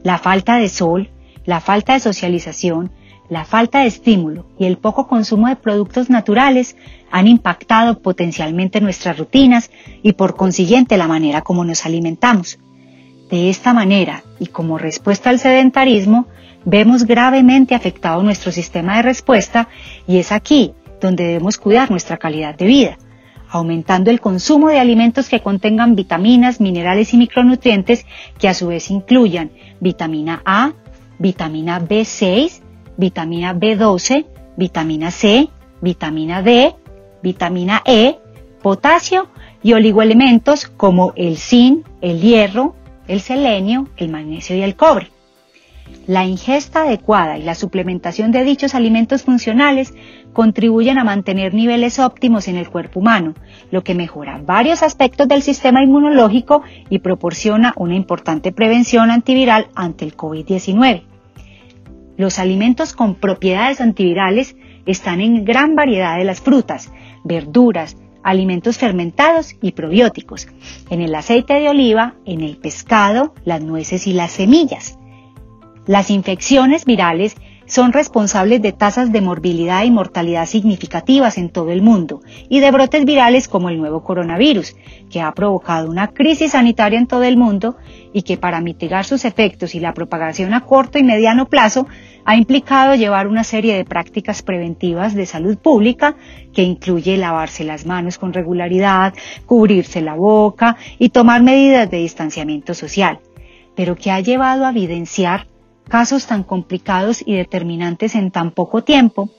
La 0.01 0.17
falta 0.17 0.57
de 0.57 0.69
sol, 0.69 1.11
la 1.45 1.59
falta 1.59 1.93
de 1.93 1.99
socialización, 1.99 2.91
la 3.29 3.45
falta 3.45 3.81
de 3.81 3.89
estímulo 3.89 4.47
y 4.57 4.65
el 4.65 4.79
poco 4.79 5.07
consumo 5.07 5.49
de 5.49 5.55
productos 5.55 6.09
naturales 6.09 6.75
han 7.11 7.27
impactado 7.27 7.99
potencialmente 7.99 8.81
nuestras 8.81 9.19
rutinas 9.19 9.69
y 10.01 10.13
por 10.13 10.35
consiguiente 10.35 10.97
la 10.97 11.07
manera 11.07 11.43
como 11.43 11.63
nos 11.63 11.85
alimentamos. 11.85 12.57
De 13.29 13.51
esta 13.51 13.71
manera 13.71 14.23
y 14.39 14.47
como 14.47 14.79
respuesta 14.79 15.29
al 15.29 15.37
sedentarismo, 15.37 16.25
vemos 16.69 17.05
gravemente 17.05 17.75
afectado 17.75 18.21
nuestro 18.23 18.51
sistema 18.51 18.97
de 18.97 19.03
respuesta 19.03 19.69
y 20.05 20.17
es 20.17 20.33
aquí 20.33 20.73
donde 20.99 21.23
debemos 21.23 21.57
cuidar 21.57 21.89
nuestra 21.89 22.17
calidad 22.17 22.55
de 22.55 22.65
vida, 22.65 22.97
aumentando 23.49 24.11
el 24.11 24.19
consumo 24.19 24.67
de 24.67 24.77
alimentos 24.77 25.29
que 25.29 25.39
contengan 25.39 25.95
vitaminas, 25.95 26.59
minerales 26.59 27.13
y 27.13 27.17
micronutrientes 27.17 28.05
que 28.37 28.49
a 28.49 28.53
su 28.53 28.67
vez 28.67 28.91
incluyan 28.91 29.51
vitamina 29.79 30.41
A, 30.43 30.73
vitamina 31.19 31.79
B6, 31.79 32.59
vitamina 32.97 33.53
B12, 33.53 34.25
vitamina 34.57 35.11
C, 35.11 35.47
vitamina 35.79 36.41
D, 36.41 36.75
vitamina 37.23 37.81
E, 37.85 38.17
potasio 38.61 39.29
y 39.63 39.71
oligoelementos 39.71 40.67
como 40.67 41.13
el 41.15 41.37
zinc, 41.37 41.87
el 42.01 42.19
hierro, 42.19 42.75
el 43.07 43.21
selenio, 43.21 43.87
el 43.95 44.09
magnesio 44.09 44.57
y 44.57 44.63
el 44.63 44.75
cobre. 44.75 45.11
La 46.07 46.25
ingesta 46.25 46.83
adecuada 46.83 47.37
y 47.37 47.43
la 47.43 47.53
suplementación 47.53 48.31
de 48.31 48.45
dichos 48.45 48.75
alimentos 48.75 49.23
funcionales 49.23 49.93
contribuyen 50.31 50.97
a 50.97 51.03
mantener 51.03 51.53
niveles 51.53 51.99
óptimos 51.99 52.47
en 52.47 52.55
el 52.55 52.69
cuerpo 52.69 53.01
humano, 53.01 53.33
lo 53.71 53.83
que 53.83 53.93
mejora 53.93 54.41
varios 54.41 54.83
aspectos 54.83 55.27
del 55.27 55.41
sistema 55.41 55.83
inmunológico 55.83 56.63
y 56.89 56.99
proporciona 56.99 57.73
una 57.75 57.95
importante 57.95 58.53
prevención 58.53 59.11
antiviral 59.11 59.67
ante 59.75 60.05
el 60.05 60.15
COVID-19. 60.15 61.03
Los 62.15 62.39
alimentos 62.39 62.93
con 62.93 63.15
propiedades 63.15 63.81
antivirales 63.81 64.55
están 64.85 65.19
en 65.19 65.43
gran 65.43 65.75
variedad 65.75 66.17
de 66.17 66.23
las 66.23 66.39
frutas, 66.39 66.89
verduras, 67.25 67.97
alimentos 68.23 68.77
fermentados 68.77 69.55
y 69.61 69.73
probióticos, 69.73 70.47
en 70.89 71.01
el 71.01 71.13
aceite 71.13 71.55
de 71.55 71.67
oliva, 71.67 72.15
en 72.25 72.39
el 72.39 72.55
pescado, 72.55 73.33
las 73.43 73.61
nueces 73.61 74.07
y 74.07 74.13
las 74.13 74.31
semillas. 74.31 74.96
Las 75.87 76.11
infecciones 76.11 76.83
virales 76.83 77.37
son 77.65 77.93
responsables 77.93 78.61
de 78.61 78.73
tasas 78.73 79.13
de 79.13 79.21
morbilidad 79.21 79.85
y 79.85 79.91
mortalidad 79.91 80.45
significativas 80.45 81.37
en 81.37 81.49
todo 81.49 81.71
el 81.71 81.81
mundo 81.81 82.21
y 82.49 82.59
de 82.59 82.71
brotes 82.71 83.05
virales 83.05 83.47
como 83.47 83.69
el 83.69 83.77
nuevo 83.77 84.03
coronavirus, 84.03 84.75
que 85.09 85.21
ha 85.21 85.31
provocado 85.33 85.89
una 85.89 86.09
crisis 86.09 86.51
sanitaria 86.51 86.99
en 86.99 87.07
todo 87.07 87.23
el 87.23 87.37
mundo 87.37 87.77
y 88.11 88.23
que 88.23 88.35
para 88.35 88.59
mitigar 88.59 89.05
sus 89.05 89.23
efectos 89.23 89.75
y 89.75 89.79
la 89.79 89.93
propagación 89.93 90.53
a 90.53 90.65
corto 90.65 90.99
y 90.99 91.03
mediano 91.03 91.47
plazo 91.47 91.87
ha 92.25 92.35
implicado 92.35 92.95
llevar 92.95 93.27
una 93.27 93.45
serie 93.45 93.77
de 93.77 93.85
prácticas 93.85 94.41
preventivas 94.41 95.15
de 95.15 95.25
salud 95.25 95.57
pública 95.57 96.17
que 96.53 96.63
incluye 96.63 97.15
lavarse 97.15 97.63
las 97.63 97.85
manos 97.85 98.17
con 98.17 98.33
regularidad, 98.33 99.13
cubrirse 99.45 100.01
la 100.01 100.15
boca 100.15 100.75
y 100.99 101.09
tomar 101.09 101.43
medidas 101.43 101.89
de 101.89 101.99
distanciamiento 101.99 102.73
social, 102.73 103.19
pero 103.73 103.95
que 103.95 104.11
ha 104.11 104.19
llevado 104.19 104.65
a 104.65 104.71
evidenciar 104.71 105.47
casos 105.87 106.27
tan 106.27 106.43
complicados 106.43 107.23
y 107.25 107.35
determinantes 107.35 108.15
en 108.15 108.31
tan 108.31 108.51
poco 108.51 108.83
tiempo? 108.83 109.29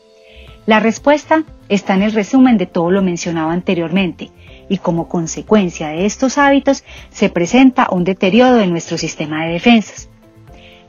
La 0.66 0.80
respuesta 0.80 1.44
está 1.68 1.94
en 1.94 2.02
el 2.02 2.12
resumen 2.12 2.58
de 2.58 2.66
todo 2.66 2.90
lo 2.90 3.02
mencionado 3.02 3.50
anteriormente 3.50 4.30
y 4.68 4.78
como 4.78 5.08
consecuencia 5.08 5.88
de 5.88 6.04
estos 6.04 6.36
hábitos 6.36 6.84
se 7.10 7.30
presenta 7.30 7.88
un 7.90 8.04
deterioro 8.04 8.56
de 8.56 8.66
nuestro 8.66 8.98
sistema 8.98 9.46
de 9.46 9.52
defensas. 9.52 10.10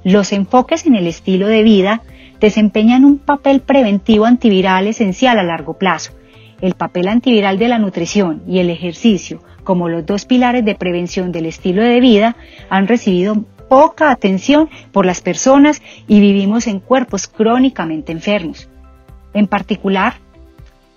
Los 0.04 0.34
enfoques 0.34 0.86
en 0.86 0.96
el 0.96 1.08
estilo 1.08 1.48
de 1.48 1.64
vida 1.64 2.02
desempeñan 2.40 3.06
un 3.06 3.20
papel 3.20 3.62
preventivo 3.62 4.26
antiviral 4.26 4.88
esencial 4.88 5.40
a 5.40 5.44
largo 5.44 5.78
plazo. 5.78 6.14
El 6.62 6.74
papel 6.74 7.08
antiviral 7.08 7.58
de 7.58 7.68
la 7.68 7.80
nutrición 7.80 8.44
y 8.48 8.60
el 8.60 8.70
ejercicio, 8.70 9.42
como 9.64 9.88
los 9.88 10.06
dos 10.06 10.26
pilares 10.26 10.66
de 10.66 10.76
prevención 10.76 11.32
del 11.32 11.46
estilo 11.46 11.84
de 11.84 12.00
vida, 12.00 12.36
han 12.70 12.88
recibido 12.88 13.46
poca 13.70 14.12
atención 14.12 14.70
por 14.92 15.06
las 15.06 15.22
personas 15.22 15.82
y 16.08 16.20
vivimos 16.20 16.68
en 16.68 16.80
cuerpos 16.80 17.28
crónicamente 17.28 18.12
enfermos. 18.12 18.68
En 19.34 19.48
particular, 19.48 20.16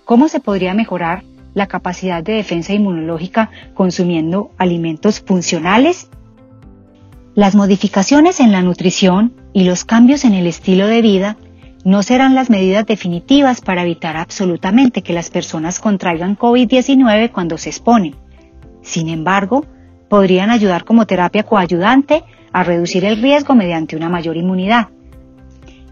¿cómo 0.03 0.27
se 0.27 0.39
podría 0.39 0.73
mejorar 0.73 1.23
la 1.53 1.67
capacidad 1.67 2.23
de 2.23 2.33
defensa 2.33 2.73
inmunológica 2.73 3.51
consumiendo 3.75 4.51
alimentos 4.57 5.21
funcionales? 5.21 6.09
Las 7.35 7.55
modificaciones 7.55 8.39
en 8.39 8.51
la 8.51 8.61
nutrición 8.61 9.33
y 9.53 9.63
los 9.63 9.85
cambios 9.85 10.25
en 10.25 10.33
el 10.33 10.47
estilo 10.47 10.87
de 10.87 11.01
vida 11.01 11.37
no 11.83 12.01
serán 12.01 12.33
las 12.33 12.49
medidas 12.49 12.85
definitivas 12.85 13.61
para 13.61 13.83
evitar 13.83 14.17
absolutamente 14.17 15.01
que 15.01 15.13
las 15.13 15.29
personas 15.29 15.79
contraigan 15.79 16.37
COVID-19 16.37 17.31
cuando 17.31 17.57
se 17.57 17.69
exponen. 17.69 18.15
Sin 18.81 19.09
embargo, 19.09 19.65
podrían 20.09 20.49
ayudar 20.49 20.85
como 20.85 21.05
terapia 21.05 21.43
coayudante 21.43 22.23
a 22.53 22.63
reducir 22.63 23.03
el 23.03 23.21
riesgo 23.21 23.55
mediante 23.55 23.95
una 23.95 24.09
mayor 24.09 24.37
inmunidad. 24.37 24.89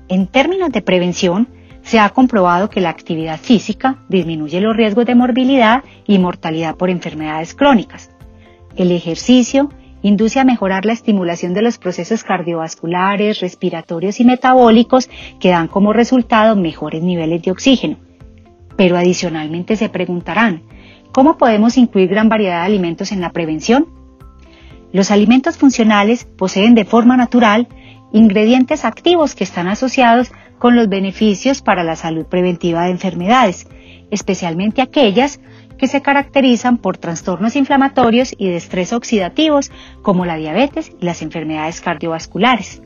En 0.07 0.27
términos 0.27 0.71
de 0.71 0.81
prevención, 0.81 1.47
se 1.81 1.99
ha 1.99 2.09
comprobado 2.09 2.69
que 2.69 2.81
la 2.81 2.89
actividad 2.89 3.39
física 3.39 3.97
disminuye 4.07 4.61
los 4.61 4.77
riesgos 4.77 5.05
de 5.05 5.15
morbilidad 5.15 5.83
y 6.05 6.19
mortalidad 6.19 6.75
por 6.75 6.89
enfermedades 6.89 7.55
crónicas. 7.55 8.11
El 8.75 8.91
ejercicio 8.91 9.69
induce 10.03 10.39
a 10.39 10.43
mejorar 10.43 10.85
la 10.85 10.93
estimulación 10.93 11.53
de 11.53 11.61
los 11.61 11.77
procesos 11.77 12.23
cardiovasculares, 12.23 13.39
respiratorios 13.39 14.19
y 14.19 14.25
metabólicos 14.25 15.09
que 15.39 15.49
dan 15.49 15.67
como 15.67 15.93
resultado 15.93 16.55
mejores 16.55 17.01
niveles 17.03 17.41
de 17.41 17.51
oxígeno. 17.51 17.97
Pero 18.75 18.97
adicionalmente 18.97 19.75
se 19.75 19.89
preguntarán, 19.89 20.63
¿cómo 21.11 21.37
podemos 21.37 21.77
incluir 21.77 22.09
gran 22.09 22.29
variedad 22.29 22.61
de 22.61 22.65
alimentos 22.65 23.11
en 23.11 23.21
la 23.21 23.31
prevención? 23.31 24.00
Los 24.93 25.09
alimentos 25.09 25.57
funcionales 25.57 26.25
poseen 26.25 26.75
de 26.75 26.85
forma 26.85 27.15
natural 27.15 27.67
ingredientes 28.11 28.83
activos 28.83 29.35
que 29.35 29.45
están 29.45 29.67
asociados 29.67 30.31
con 30.59 30.75
los 30.75 30.89
beneficios 30.89 31.61
para 31.61 31.83
la 31.83 31.95
salud 31.95 32.25
preventiva 32.25 32.83
de 32.83 32.91
enfermedades, 32.91 33.67
especialmente 34.11 34.81
aquellas 34.81 35.39
que 35.77 35.87
se 35.87 36.01
caracterizan 36.01 36.77
por 36.77 36.97
trastornos 36.97 37.55
inflamatorios 37.55 38.35
y 38.37 38.49
de 38.49 38.57
estrés 38.57 38.93
oxidativos 38.93 39.71
como 40.01 40.25
la 40.25 40.35
diabetes 40.35 40.91
y 40.99 41.05
las 41.05 41.21
enfermedades 41.21 41.81
cardiovasculares. 41.81 42.81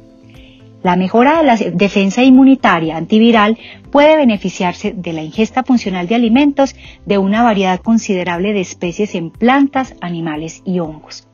La 0.84 0.96
mejora 0.96 1.40
de 1.40 1.44
la 1.44 1.58
defensa 1.58 2.24
inmunitaria 2.24 2.96
antiviral 2.96 3.58
puede 3.92 4.16
beneficiarse 4.16 4.94
de 4.96 5.14
la 5.14 5.24
ingesta 5.24 5.64
funcional 5.64 6.08
de 6.08 6.14
alimentos 6.14 6.76
de 7.08 7.18
una 7.18 7.42
variedad 7.42 7.82
considerable 7.82 8.54
de 8.54 8.62
especies 8.62 9.16
en 9.16 9.32
plantas, 9.32 9.96
animales 10.00 10.62
y 10.64 10.80
hongos. 10.80 11.25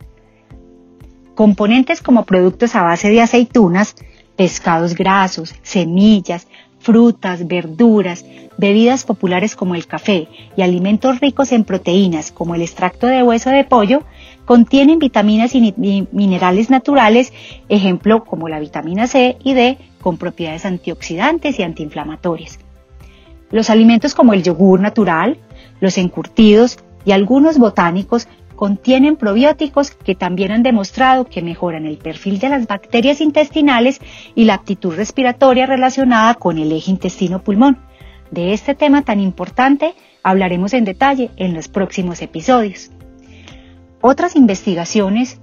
Componentes 1.41 2.03
como 2.03 2.25
productos 2.25 2.75
a 2.75 2.83
base 2.83 3.09
de 3.09 3.19
aceitunas, 3.19 3.95
pescados 4.35 4.93
grasos, 4.93 5.55
semillas, 5.63 6.45
frutas, 6.77 7.47
verduras, 7.47 8.23
bebidas 8.59 9.05
populares 9.05 9.55
como 9.55 9.73
el 9.73 9.87
café 9.87 10.27
y 10.55 10.61
alimentos 10.61 11.19
ricos 11.19 11.51
en 11.51 11.63
proteínas 11.63 12.31
como 12.31 12.53
el 12.53 12.61
extracto 12.61 13.07
de 13.07 13.23
hueso 13.23 13.49
de 13.49 13.63
pollo 13.63 14.03
contienen 14.45 14.99
vitaminas 14.99 15.55
y 15.55 15.73
minerales 16.11 16.69
naturales, 16.69 17.33
ejemplo 17.69 18.23
como 18.23 18.47
la 18.47 18.59
vitamina 18.59 19.07
C 19.07 19.35
y 19.43 19.55
D, 19.55 19.79
con 19.99 20.17
propiedades 20.17 20.63
antioxidantes 20.65 21.57
y 21.57 21.63
antiinflamatorias. 21.63 22.59
Los 23.49 23.71
alimentos 23.71 24.13
como 24.13 24.33
el 24.33 24.43
yogur 24.43 24.79
natural, 24.79 25.39
los 25.79 25.97
encurtidos 25.97 26.77
y 27.03 27.13
algunos 27.13 27.57
botánicos 27.57 28.27
contienen 28.61 29.15
probióticos 29.15 29.89
que 29.89 30.13
también 30.13 30.51
han 30.51 30.61
demostrado 30.61 31.25
que 31.25 31.41
mejoran 31.41 31.87
el 31.87 31.97
perfil 31.97 32.37
de 32.37 32.49
las 32.49 32.67
bacterias 32.67 33.19
intestinales 33.19 33.99
y 34.35 34.45
la 34.45 34.53
aptitud 34.53 34.93
respiratoria 34.93 35.65
relacionada 35.65 36.35
con 36.35 36.59
el 36.59 36.71
eje 36.71 36.91
intestino-pulmón. 36.91 37.79
De 38.29 38.53
este 38.53 38.75
tema 38.75 39.01
tan 39.01 39.19
importante 39.19 39.95
hablaremos 40.21 40.73
en 40.73 40.85
detalle 40.85 41.31
en 41.37 41.55
los 41.55 41.69
próximos 41.69 42.21
episodios. 42.21 42.91
Otras 43.99 44.35
investigaciones 44.35 45.41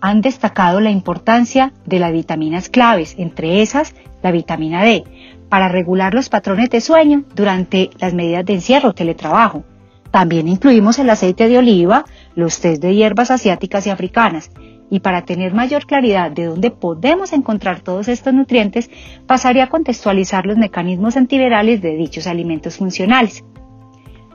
han 0.00 0.20
destacado 0.20 0.80
la 0.80 0.90
importancia 0.90 1.72
de 1.84 2.00
las 2.00 2.12
vitaminas 2.12 2.68
claves, 2.68 3.14
entre 3.16 3.62
esas 3.62 3.94
la 4.24 4.32
vitamina 4.32 4.82
D, 4.82 5.04
para 5.48 5.68
regular 5.68 6.14
los 6.14 6.28
patrones 6.28 6.68
de 6.70 6.80
sueño 6.80 7.22
durante 7.36 7.90
las 8.00 8.12
medidas 8.12 8.44
de 8.44 8.54
encierro 8.54 8.92
teletrabajo. 8.92 9.62
También 10.10 10.48
incluimos 10.48 10.98
el 10.98 11.10
aceite 11.10 11.48
de 11.48 11.58
oliva, 11.58 12.06
los 12.36 12.60
test 12.60 12.80
de 12.80 12.94
hierbas 12.94 13.32
asiáticas 13.32 13.86
y 13.86 13.90
africanas, 13.90 14.50
Y 14.88 15.00
para 15.00 15.24
tener 15.24 15.52
mayor 15.52 15.84
claridad 15.84 16.30
de 16.30 16.44
dónde 16.44 16.70
podemos 16.70 17.32
encontrar 17.32 17.80
todos 17.80 18.06
estos 18.06 18.32
nutrientes, 18.32 18.88
pasaría 19.26 19.64
a 19.64 19.68
contextualizar 19.68 20.46
los 20.46 20.58
mecanismos 20.58 21.16
antivirales 21.16 21.82
de 21.82 21.96
dichos 21.96 22.28
alimentos 22.28 22.76
funcionales. 22.76 23.42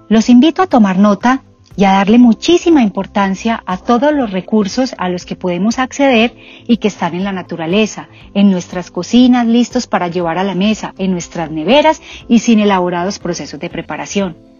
Los 0.09 0.27
invito 0.27 0.61
a 0.61 0.67
tomar 0.67 0.97
nota 0.97 1.43
y 1.77 1.85
a 1.85 1.93
darle 1.93 2.17
muchísima 2.17 2.81
importancia 2.81 3.63
a 3.65 3.77
todos 3.77 4.13
los 4.13 4.31
recursos 4.31 4.93
a 4.97 5.07
los 5.07 5.25
que 5.25 5.37
podemos 5.37 5.79
acceder 5.79 6.35
y 6.67 6.77
que 6.77 6.89
están 6.89 7.15
en 7.15 7.23
la 7.23 7.31
naturaleza, 7.31 8.09
en 8.33 8.51
nuestras 8.51 8.91
cocinas 8.91 9.47
listos 9.47 9.87
para 9.87 10.09
llevar 10.09 10.37
a 10.37 10.43
la 10.43 10.55
mesa, 10.55 10.93
en 10.97 11.11
nuestras 11.11 11.49
neveras 11.49 12.01
y 12.27 12.39
sin 12.39 12.59
elaborados 12.59 13.19
procesos 13.19 13.59
de 13.61 13.69
preparación. 13.69 14.50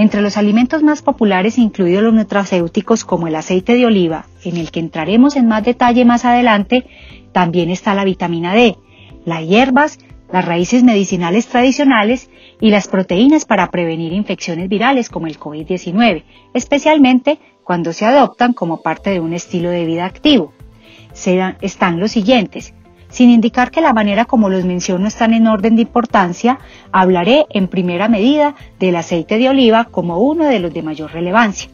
Entre 0.00 0.22
los 0.22 0.38
alimentos 0.38 0.82
más 0.82 1.02
populares 1.02 1.58
incluidos 1.58 2.02
los 2.02 2.14
nutracéuticos 2.14 3.04
como 3.04 3.28
el 3.28 3.34
aceite 3.34 3.74
de 3.74 3.84
oliva, 3.84 4.24
en 4.44 4.56
el 4.56 4.70
que 4.70 4.80
entraremos 4.80 5.36
en 5.36 5.46
más 5.46 5.62
detalle 5.62 6.06
más 6.06 6.24
adelante, 6.24 6.86
también 7.32 7.68
está 7.68 7.92
la 7.94 8.04
vitamina 8.04 8.54
D, 8.54 8.78
las 9.26 9.46
hierbas, 9.46 9.98
las 10.32 10.46
raíces 10.46 10.84
medicinales 10.84 11.48
tradicionales 11.48 12.30
y 12.62 12.70
las 12.70 12.88
proteínas 12.88 13.44
para 13.44 13.70
prevenir 13.70 14.14
infecciones 14.14 14.70
virales 14.70 15.10
como 15.10 15.26
el 15.26 15.38
COVID-19, 15.38 16.24
especialmente 16.54 17.38
cuando 17.62 17.92
se 17.92 18.06
adoptan 18.06 18.54
como 18.54 18.80
parte 18.80 19.10
de 19.10 19.20
un 19.20 19.34
estilo 19.34 19.68
de 19.68 19.84
vida 19.84 20.06
activo. 20.06 20.54
están 21.60 22.00
los 22.00 22.12
siguientes. 22.12 22.72
Sin 23.10 23.30
indicar 23.30 23.70
que 23.70 23.80
la 23.80 23.92
manera 23.92 24.24
como 24.24 24.48
los 24.48 24.64
menciono 24.64 25.06
están 25.08 25.34
en 25.34 25.46
orden 25.46 25.76
de 25.76 25.82
importancia, 25.82 26.58
hablaré 26.92 27.46
en 27.50 27.68
primera 27.68 28.08
medida 28.08 28.54
del 28.78 28.96
aceite 28.96 29.38
de 29.38 29.48
oliva 29.48 29.84
como 29.84 30.18
uno 30.18 30.44
de 30.44 30.60
los 30.60 30.72
de 30.72 30.82
mayor 30.82 31.12
relevancia. 31.12 31.70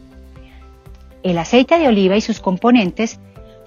El 1.23 1.39
aceite 1.39 1.79
de 1.79 1.89
oliva 1.89 2.17
y 2.17 2.21
sus 2.21 2.41
componentes 2.41 3.21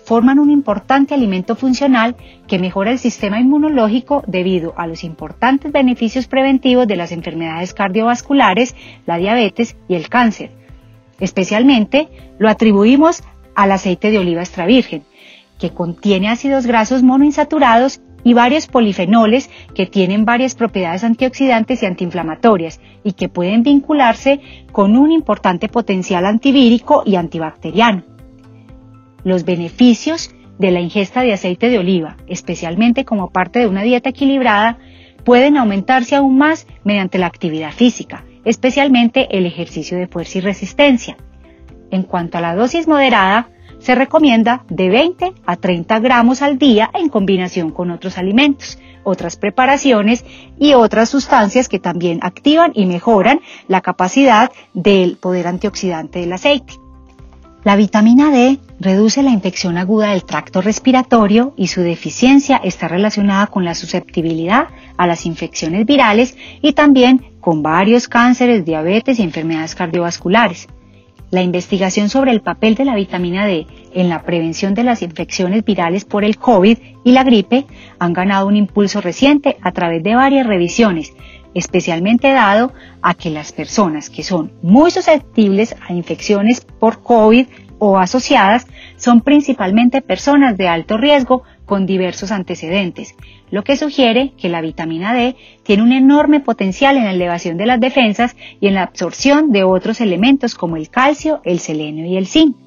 forman 0.03 0.39
un 0.39 0.49
importante 0.49 1.13
alimento 1.13 1.55
funcional 1.55 2.15
que 2.47 2.57
mejora 2.57 2.91
el 2.91 2.97
sistema 2.97 3.39
inmunológico 3.39 4.23
debido 4.25 4.73
a 4.75 4.87
los 4.87 5.03
importantes 5.03 5.71
beneficios 5.71 6.25
preventivos 6.25 6.87
de 6.87 6.95
las 6.95 7.11
enfermedades 7.11 7.75
cardiovasculares, 7.75 8.75
la 9.05 9.17
diabetes 9.17 9.75
y 9.87 9.93
el 9.93 10.09
cáncer. 10.09 10.49
Especialmente 11.19 12.07
lo 12.39 12.49
atribuimos 12.49 13.21
al 13.53 13.71
aceite 13.71 14.09
de 14.09 14.17
oliva 14.17 14.41
extra 14.41 14.65
virgen, 14.65 15.03
que 15.59 15.71
contiene 15.71 16.29
ácidos 16.29 16.65
grasos 16.65 17.03
monoinsaturados 17.03 18.01
y 18.23 18.33
varios 18.33 18.67
polifenoles 18.67 19.49
que 19.75 19.85
tienen 19.85 20.25
varias 20.25 20.55
propiedades 20.55 21.03
antioxidantes 21.03 21.83
y 21.83 21.85
antiinflamatorias 21.85 22.79
y 23.03 23.13
que 23.13 23.29
pueden 23.29 23.63
vincularse 23.63 24.41
con 24.71 24.97
un 24.97 25.11
importante 25.11 25.69
potencial 25.69 26.25
antivírico 26.25 27.03
y 27.05 27.15
antibacteriano. 27.15 28.03
Los 29.23 29.45
beneficios 29.45 30.33
de 30.57 30.71
la 30.71 30.81
ingesta 30.81 31.21
de 31.21 31.33
aceite 31.33 31.69
de 31.69 31.79
oliva, 31.79 32.17
especialmente 32.27 33.05
como 33.05 33.29
parte 33.29 33.59
de 33.59 33.67
una 33.67 33.83
dieta 33.83 34.09
equilibrada, 34.09 34.77
pueden 35.23 35.57
aumentarse 35.57 36.15
aún 36.15 36.37
más 36.37 36.67
mediante 36.83 37.17
la 37.17 37.27
actividad 37.27 37.71
física, 37.71 38.25
especialmente 38.45 39.37
el 39.37 39.45
ejercicio 39.45 39.97
de 39.97 40.07
fuerza 40.07 40.37
y 40.37 40.41
resistencia. 40.41 41.17
En 41.91 42.03
cuanto 42.03 42.37
a 42.37 42.41
la 42.41 42.55
dosis 42.55 42.87
moderada, 42.87 43.49
se 43.79 43.95
recomienda 43.95 44.63
de 44.69 44.89
20 44.89 45.33
a 45.45 45.55
30 45.55 45.99
gramos 45.99 46.41
al 46.41 46.57
día 46.57 46.89
en 46.93 47.09
combinación 47.09 47.71
con 47.71 47.91
otros 47.91 48.17
alimentos, 48.17 48.77
otras 49.03 49.37
preparaciones 49.37 50.25
y 50.57 50.73
otras 50.73 51.09
sustancias 51.09 51.69
que 51.69 51.79
también 51.79 52.19
activan 52.21 52.71
y 52.75 52.85
mejoran 52.85 53.39
la 53.67 53.81
capacidad 53.81 54.51
del 54.73 55.17
poder 55.17 55.47
antioxidante 55.47 56.19
del 56.19 56.33
aceite. 56.33 56.73
La 57.63 57.75
vitamina 57.75 58.31
D 58.31 58.57
reduce 58.79 59.21
la 59.21 59.31
infección 59.31 59.77
aguda 59.77 60.11
del 60.11 60.23
tracto 60.23 60.61
respiratorio 60.61 61.53
y 61.57 61.67
su 61.67 61.81
deficiencia 61.81 62.55
está 62.63 62.87
relacionada 62.87 63.47
con 63.47 63.65
la 63.65 63.75
susceptibilidad 63.75 64.69
a 64.95 65.07
las 65.07 65.25
infecciones 65.25 65.85
virales 65.85 66.37
y 66.61 66.71
también 66.71 67.33
con 67.41 67.61
varios 67.61 68.07
cánceres, 68.07 68.63
diabetes 68.63 69.19
y 69.19 69.23
enfermedades 69.23 69.75
cardiovasculares. 69.75 70.67
La 71.31 71.43
investigación 71.43 72.09
sobre 72.09 72.31
el 72.31 72.41
papel 72.41 72.75
de 72.75 72.85
la 72.85 72.95
vitamina 72.95 73.45
D 73.45 73.67
en 73.93 74.09
la 74.09 74.23
prevención 74.23 74.73
de 74.73 74.83
las 74.83 75.01
infecciones 75.01 75.63
virales 75.63 76.05
por 76.05 76.23
el 76.23 76.37
COVID 76.37 76.77
y 77.03 77.11
la 77.11 77.23
gripe 77.23 77.65
han 77.99 78.13
ganado 78.13 78.47
un 78.47 78.55
impulso 78.55 78.99
reciente 78.99 79.57
a 79.61 79.71
través 79.71 80.03
de 80.03 80.15
varias 80.15 80.47
revisiones 80.47 81.13
especialmente 81.53 82.31
dado 82.31 82.73
a 83.01 83.13
que 83.13 83.29
las 83.29 83.51
personas 83.51 84.09
que 84.09 84.23
son 84.23 84.51
muy 84.61 84.91
susceptibles 84.91 85.75
a 85.87 85.93
infecciones 85.93 86.61
por 86.61 87.01
COVID 87.01 87.47
o 87.79 87.97
asociadas 87.97 88.67
son 88.97 89.21
principalmente 89.21 90.01
personas 90.01 90.57
de 90.57 90.67
alto 90.67 90.97
riesgo 90.97 91.43
con 91.69 91.85
diversos 91.85 92.31
antecedentes, 92.31 93.15
lo 93.51 93.63
que 93.63 93.77
sugiere 93.77 94.33
que 94.39 94.49
la 94.49 94.59
vitamina 94.59 95.13
D 95.13 95.35
tiene 95.61 95.83
un 95.83 95.91
enorme 95.91 96.39
potencial 96.39 96.97
en 96.97 97.03
la 97.03 97.11
elevación 97.11 97.57
de 97.57 97.67
las 97.67 97.79
defensas 97.79 98.35
y 98.59 98.67
en 98.67 98.73
la 98.73 98.81
absorción 98.81 99.51
de 99.51 99.63
otros 99.63 100.01
elementos 100.01 100.55
como 100.55 100.77
el 100.77 100.89
calcio, 100.89 101.41
el 101.45 101.59
selenio 101.59 102.07
y 102.07 102.17
el 102.17 102.25
zinc. 102.25 102.57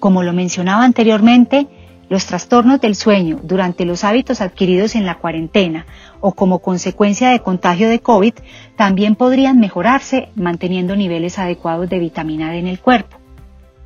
Como 0.00 0.24
lo 0.24 0.32
mencionaba 0.32 0.82
anteriormente, 0.84 1.68
los 2.08 2.26
trastornos 2.26 2.80
del 2.80 2.96
sueño 2.96 3.38
durante 3.44 3.84
los 3.84 4.02
hábitos 4.02 4.40
adquiridos 4.40 4.96
en 4.96 5.06
la 5.06 5.18
cuarentena 5.18 5.86
o 6.20 6.32
como 6.32 6.58
consecuencia 6.58 7.30
de 7.30 7.38
contagio 7.38 7.88
de 7.88 8.00
COVID 8.00 8.34
también 8.74 9.14
podrían 9.14 9.60
mejorarse 9.60 10.30
manteniendo 10.34 10.96
niveles 10.96 11.38
adecuados 11.38 11.88
de 11.88 12.00
vitamina 12.00 12.50
D 12.50 12.58
en 12.58 12.66
el 12.66 12.80
cuerpo. 12.80 13.17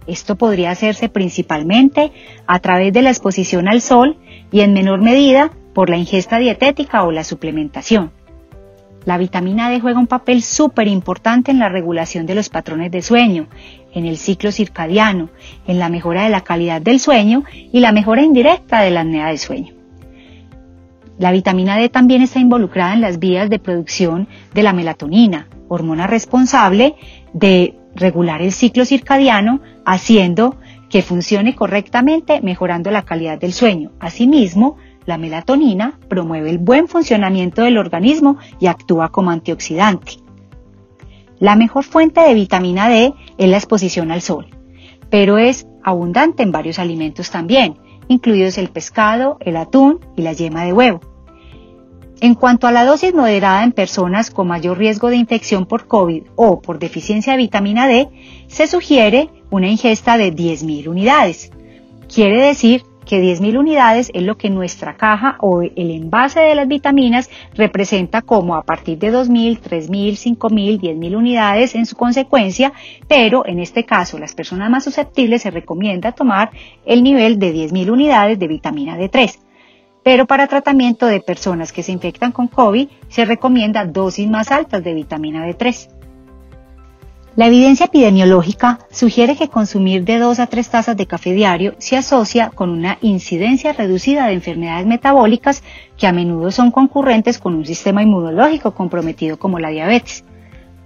Esto 0.07 0.37
podría 0.37 0.71
hacerse 0.71 1.09
principalmente 1.09 2.12
a 2.47 2.59
través 2.59 2.93
de 2.93 3.03
la 3.03 3.11
exposición 3.11 3.69
al 3.69 3.81
sol 3.81 4.17
y 4.51 4.61
en 4.61 4.73
menor 4.73 5.01
medida 5.01 5.53
por 5.75 5.91
la 5.91 5.97
ingesta 5.97 6.38
dietética 6.38 7.05
o 7.05 7.12
la 7.12 7.25
suplementación. 7.25 8.11
La 9.05 9.19
vitamina 9.19 9.69
D 9.69 9.81
juega 9.81 9.99
un 9.99 10.07
papel 10.07 10.43
súper 10.43 10.87
importante 10.87 11.51
en 11.51 11.59
la 11.59 11.69
regulación 11.69 12.25
de 12.25 12.37
los 12.37 12.49
patrones 12.49 12.93
de 12.93 13.03
sueño, 13.03 13.49
en 13.93 14.07
el 14.07 14.17
ciclo 14.17 14.53
circadiano, 14.53 15.29
en 15.67 15.81
la 15.81 15.88
mejora 15.88 16.23
de 16.23 16.31
la 16.31 16.43
calidad 16.43 16.81
del 16.81 17.01
sueño 17.01 17.43
y 17.53 17.81
la 17.81 17.91
mejora 17.91 18.23
indirecta 18.23 18.81
de 18.81 18.91
la 18.93 19.01
apnea 19.01 19.29
de 19.29 19.38
sueño. 19.38 19.75
La 21.19 21.33
vitamina 21.33 21.77
D 21.77 21.88
también 21.88 22.23
está 22.23 22.38
involucrada 22.38 22.95
en 22.95 23.01
las 23.01 23.19
vías 23.19 23.51
de 23.51 23.59
producción 23.59 24.29
de 24.55 24.62
la 24.62 24.73
melatonina, 24.73 25.49
hormona 25.69 26.07
responsable 26.07 26.95
de 27.33 27.77
regular 27.94 28.42
el 28.42 28.52
ciclo 28.52 28.85
circadiano, 28.85 29.61
haciendo 29.85 30.57
que 30.88 31.02
funcione 31.02 31.55
correctamente, 31.55 32.40
mejorando 32.42 32.90
la 32.90 33.02
calidad 33.02 33.38
del 33.38 33.52
sueño. 33.52 33.92
Asimismo, 33.98 34.76
la 35.07 35.18
melatonina 35.18 35.98
promueve 36.09 36.50
el 36.50 36.59
buen 36.59 36.87
funcionamiento 36.87 37.62
del 37.62 37.78
organismo 37.78 38.37
y 38.61 38.66
actúa 38.66 39.11
como 39.11 39.31
antioxidante. 39.31 40.12
La 41.38 41.57
mejor 41.57 41.85
fuente 41.85 42.20
de 42.20 42.35
vitamina 42.35 42.88
D 42.88 43.14
es 43.37 43.48
la 43.48 43.57
exposición 43.57 44.12
al 44.12 44.20
sol, 44.20 44.46
pero 45.11 45.38
es 45.38 45.66
abundante 45.83 46.42
en 46.42 46.52
varios 46.52 46.78
alimentos 46.78 47.31
también, 47.31 47.78
incluidos 48.09 48.59
el 48.59 48.68
pescado, 48.68 49.38
el 49.40 49.57
atún 49.57 49.98
y 50.16 50.22
la 50.22 50.35
yema 50.35 50.64
de 50.64 50.72
huevo. 50.72 51.12
En 52.23 52.37
cuanto 52.37 52.69
a 52.69 52.71
la 52.71 52.85
dosis 52.85 53.13
moderada 53.13 53.65
en 53.65 53.73
personas 53.73 54.31
con 54.31 54.47
mayor 54.47 54.79
riesgo 54.79 55.11
de 55.11 55.17
infección 55.17 55.67
por 55.67 55.89
COVID 55.89 56.23
o 56.37 56.63
por 56.63 56.79
deficiencia 56.79 57.33
de 57.33 57.39
vitamina 57.39 57.89
D, 57.89 58.11
se 58.47 58.69
sugiere 58.69 59.29
una 59.51 59.67
ingesta 59.67 60.17
de 60.17 60.33
10.000 60.33 60.87
unidades. 60.87 61.51
Quiere 62.07 62.41
decir 62.41 62.85
que 63.07 63.21
10.000 63.21 63.59
unidades 63.59 64.13
es 64.15 64.23
lo 64.23 64.37
que 64.37 64.51
nuestra 64.51 64.97
caja 64.97 65.37
o 65.41 65.63
el 65.63 65.91
envase 65.91 66.39
de 66.39 66.55
las 66.55 66.69
vitaminas 66.69 67.29
representa 67.57 68.23
como 68.23 68.55
a 68.55 68.63
partir 68.63 68.99
de 68.99 69.13
2.000, 69.13 69.61
3.000, 69.61 70.39
5.000, 70.39 70.81
10.000 70.81 71.17
unidades 71.17 71.75
en 71.75 71.87
su 71.87 71.97
consecuencia, 71.97 72.73
pero 73.09 73.45
en 73.47 73.59
este 73.59 73.85
caso 73.85 74.21
las 74.21 74.33
personas 74.33 74.71
más 74.71 74.85
susceptibles 74.85 75.43
se 75.43 75.51
recomienda 75.51 76.13
tomar 76.13 76.53
el 76.87 77.03
nivel 77.03 77.41
de 77.41 77.53
10.000 77.53 77.91
unidades 77.91 78.39
de 78.39 78.47
vitamina 78.47 78.97
D3. 78.97 79.41
Pero 80.03 80.27
para 80.27 80.49
tratamiento 80.49 81.07
de 81.07 81.21
personas 81.21 81.73
que 81.73 81.83
se 81.83 81.93
infectan 81.93 82.33
con 82.33 82.49
COVID 82.49 82.88
se 83.09 83.25
recomienda 83.25 83.85
dosis 83.85 84.29
más 84.29 84.51
altas 84.51 84.83
de 84.83 84.95
vitamina 84.95 85.47
D3. 85.47 85.88
La 87.35 87.47
evidencia 87.47 87.87
epidemiológica 87.87 88.81
sugiere 88.91 89.37
que 89.37 89.49
consumir 89.49 90.05
de 90.05 90.19
2 90.19 90.38
a 90.38 90.47
3 90.49 90.69
tazas 90.69 90.97
de 90.99 91.07
café 91.07 91.33
diario 91.33 91.75
se 91.79 91.97
asocia 91.97 92.51
con 92.51 92.69
una 92.69 92.99
incidencia 93.01 93.73
reducida 93.73 94.27
de 94.27 94.35
enfermedades 94.35 94.87
metabólicas 94.87 95.62
que 95.97 96.07
a 96.07 96.12
menudo 96.12 96.51
son 96.51 96.71
concurrentes 96.71 97.38
con 97.38 97.55
un 97.55 97.65
sistema 97.65 98.03
inmunológico 98.03 98.75
comprometido 98.75 99.38
como 99.38 99.59
la 99.59 99.71
diabetes. 99.71 100.25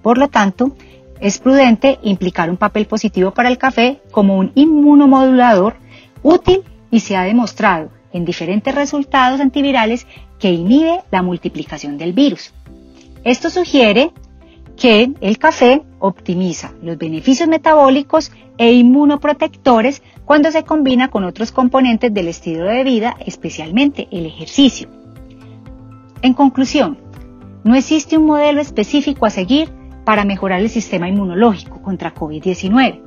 Por 0.02 0.18
lo 0.18 0.28
tanto, 0.28 0.76
es 1.18 1.38
prudente 1.38 1.98
implicar 2.02 2.48
un 2.48 2.58
papel 2.58 2.86
positivo 2.86 3.32
para 3.32 3.48
el 3.48 3.58
café 3.58 4.00
como 4.12 4.36
un 4.36 4.52
inmunomodulador 4.54 5.74
útil 6.22 6.62
y 6.92 7.00
se 7.00 7.16
ha 7.16 7.22
demostrado 7.22 7.95
en 8.16 8.24
diferentes 8.24 8.74
resultados 8.74 9.40
antivirales 9.40 10.06
que 10.38 10.50
inhibe 10.50 11.00
la 11.10 11.22
multiplicación 11.22 11.98
del 11.98 12.12
virus. 12.12 12.52
Esto 13.24 13.50
sugiere 13.50 14.12
que 14.76 15.12
el 15.20 15.38
café 15.38 15.82
optimiza 15.98 16.72
los 16.82 16.98
beneficios 16.98 17.48
metabólicos 17.48 18.30
e 18.58 18.72
inmunoprotectores 18.72 20.02
cuando 20.24 20.50
se 20.50 20.64
combina 20.64 21.08
con 21.08 21.24
otros 21.24 21.52
componentes 21.52 22.12
del 22.12 22.28
estilo 22.28 22.64
de 22.64 22.84
vida, 22.84 23.16
especialmente 23.24 24.08
el 24.10 24.26
ejercicio. 24.26 24.88
En 26.22 26.34
conclusión, 26.34 26.98
no 27.64 27.74
existe 27.74 28.16
un 28.16 28.26
modelo 28.26 28.60
específico 28.60 29.26
a 29.26 29.30
seguir 29.30 29.70
para 30.04 30.24
mejorar 30.24 30.60
el 30.60 30.70
sistema 30.70 31.08
inmunológico 31.08 31.82
contra 31.82 32.14
COVID-19. 32.14 33.00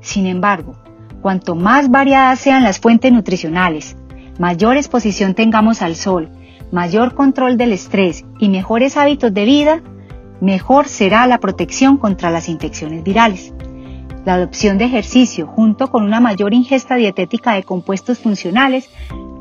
Sin 0.00 0.26
embargo, 0.26 0.76
cuanto 1.22 1.54
más 1.54 1.90
variadas 1.90 2.40
sean 2.40 2.62
las 2.62 2.80
fuentes 2.80 3.12
nutricionales, 3.12 3.96
mayor 4.40 4.78
exposición 4.78 5.34
tengamos 5.34 5.82
al 5.82 5.96
sol, 5.96 6.30
mayor 6.72 7.14
control 7.14 7.58
del 7.58 7.74
estrés 7.74 8.24
y 8.38 8.48
mejores 8.48 8.96
hábitos 8.96 9.34
de 9.34 9.44
vida, 9.44 9.82
mejor 10.40 10.88
será 10.88 11.26
la 11.26 11.36
protección 11.36 11.98
contra 11.98 12.30
las 12.30 12.48
infecciones 12.48 13.04
virales. 13.04 13.52
La 14.24 14.34
adopción 14.34 14.78
de 14.78 14.86
ejercicio 14.86 15.46
junto 15.46 15.90
con 15.90 16.04
una 16.04 16.20
mayor 16.20 16.54
ingesta 16.54 16.94
dietética 16.94 17.52
de 17.52 17.64
compuestos 17.64 18.18
funcionales 18.18 18.88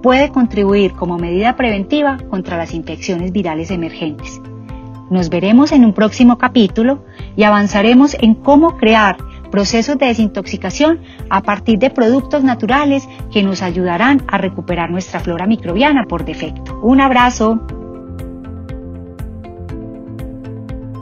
puede 0.03 0.31
contribuir 0.31 0.91
como 0.91 1.17
medida 1.17 1.55
preventiva 1.55 2.17
contra 2.29 2.57
las 2.57 2.73
infecciones 2.73 3.31
virales 3.31 3.71
emergentes. 3.71 4.41
Nos 5.09 5.29
veremos 5.29 5.71
en 5.71 5.85
un 5.85 5.93
próximo 5.93 6.37
capítulo 6.37 7.05
y 7.37 7.43
avanzaremos 7.43 8.17
en 8.19 8.35
cómo 8.35 8.75
crear 8.75 9.15
procesos 9.49 9.97
de 9.97 10.07
desintoxicación 10.07 11.01
a 11.29 11.41
partir 11.41 11.79
de 11.79 11.89
productos 11.89 12.43
naturales 12.43 13.07
que 13.31 13.43
nos 13.43 13.61
ayudarán 13.61 14.23
a 14.27 14.37
recuperar 14.37 14.89
nuestra 14.89 15.19
flora 15.19 15.47
microbiana 15.47 16.05
por 16.05 16.25
defecto. 16.25 16.79
Un 16.81 17.01
abrazo. 17.01 17.59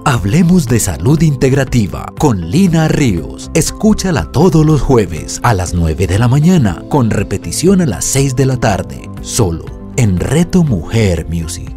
Hablemos 0.05 0.67
de 0.67 0.79
salud 0.79 1.21
integrativa 1.21 2.05
con 2.17 2.49
Lina 2.49 2.88
Ríos. 2.88 3.51
Escúchala 3.53 4.31
todos 4.31 4.65
los 4.65 4.81
jueves 4.81 5.41
a 5.43 5.53
las 5.53 5.73
9 5.73 6.07
de 6.07 6.17
la 6.17 6.29
mañana 6.29 6.81
con 6.88 7.10
repetición 7.10 7.81
a 7.81 7.86
las 7.86 8.05
6 8.05 8.38
de 8.38 8.45
la 8.45 8.57
tarde, 8.57 9.10
solo 9.21 9.65
en 9.97 10.17
Reto 10.17 10.63
Mujer 10.63 11.27
Music. 11.27 11.76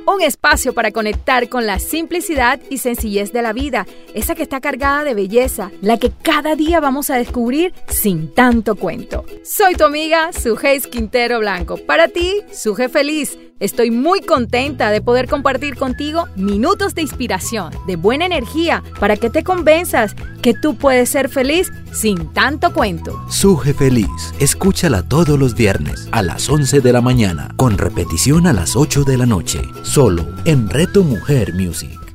Un 0.13 0.21
espacio 0.21 0.73
para 0.73 0.91
conectar 0.91 1.47
con 1.47 1.65
la 1.65 1.79
simplicidad 1.79 2.59
y 2.69 2.79
sencillez 2.79 3.31
de 3.31 3.41
la 3.41 3.53
vida, 3.53 3.87
esa 4.13 4.35
que 4.35 4.43
está 4.43 4.59
cargada 4.59 5.05
de 5.05 5.13
belleza, 5.13 5.71
la 5.81 5.97
que 5.97 6.11
cada 6.11 6.55
día 6.55 6.81
vamos 6.81 7.09
a 7.09 7.15
descubrir 7.15 7.73
sin 7.87 8.33
tanto 8.33 8.75
cuento. 8.75 9.23
Soy 9.45 9.75
tu 9.75 9.85
amiga 9.85 10.33
Sujeis 10.33 10.85
Quintero 10.87 11.39
Blanco. 11.39 11.77
Para 11.77 12.09
ti, 12.09 12.41
Suje 12.51 12.89
Feliz. 12.89 13.37
Estoy 13.61 13.91
muy 13.91 14.21
contenta 14.21 14.89
de 14.89 15.01
poder 15.01 15.29
compartir 15.29 15.75
contigo 15.75 16.27
minutos 16.35 16.95
de 16.95 17.03
inspiración, 17.03 17.71
de 17.85 17.95
buena 17.95 18.25
energía, 18.25 18.83
para 18.99 19.17
que 19.17 19.29
te 19.29 19.43
convenzas 19.43 20.15
que 20.41 20.55
tú 20.55 20.75
puedes 20.75 21.09
ser 21.09 21.29
feliz 21.29 21.71
sin 21.93 22.33
tanto 22.33 22.73
cuento. 22.73 23.23
Suje 23.29 23.75
Feliz, 23.75 24.09
escúchala 24.39 25.03
todos 25.03 25.37
los 25.37 25.53
viernes 25.53 26.09
a 26.11 26.23
las 26.23 26.49
11 26.49 26.81
de 26.81 26.91
la 26.91 27.01
mañana, 27.01 27.53
con 27.55 27.77
repetición 27.77 28.47
a 28.47 28.53
las 28.53 28.75
8 28.75 29.03
de 29.03 29.17
la 29.17 29.27
noche, 29.27 29.61
solo 30.01 30.25
en 30.45 30.67
Reto 30.67 31.03
Mujer 31.03 31.53
Music. 31.53 32.10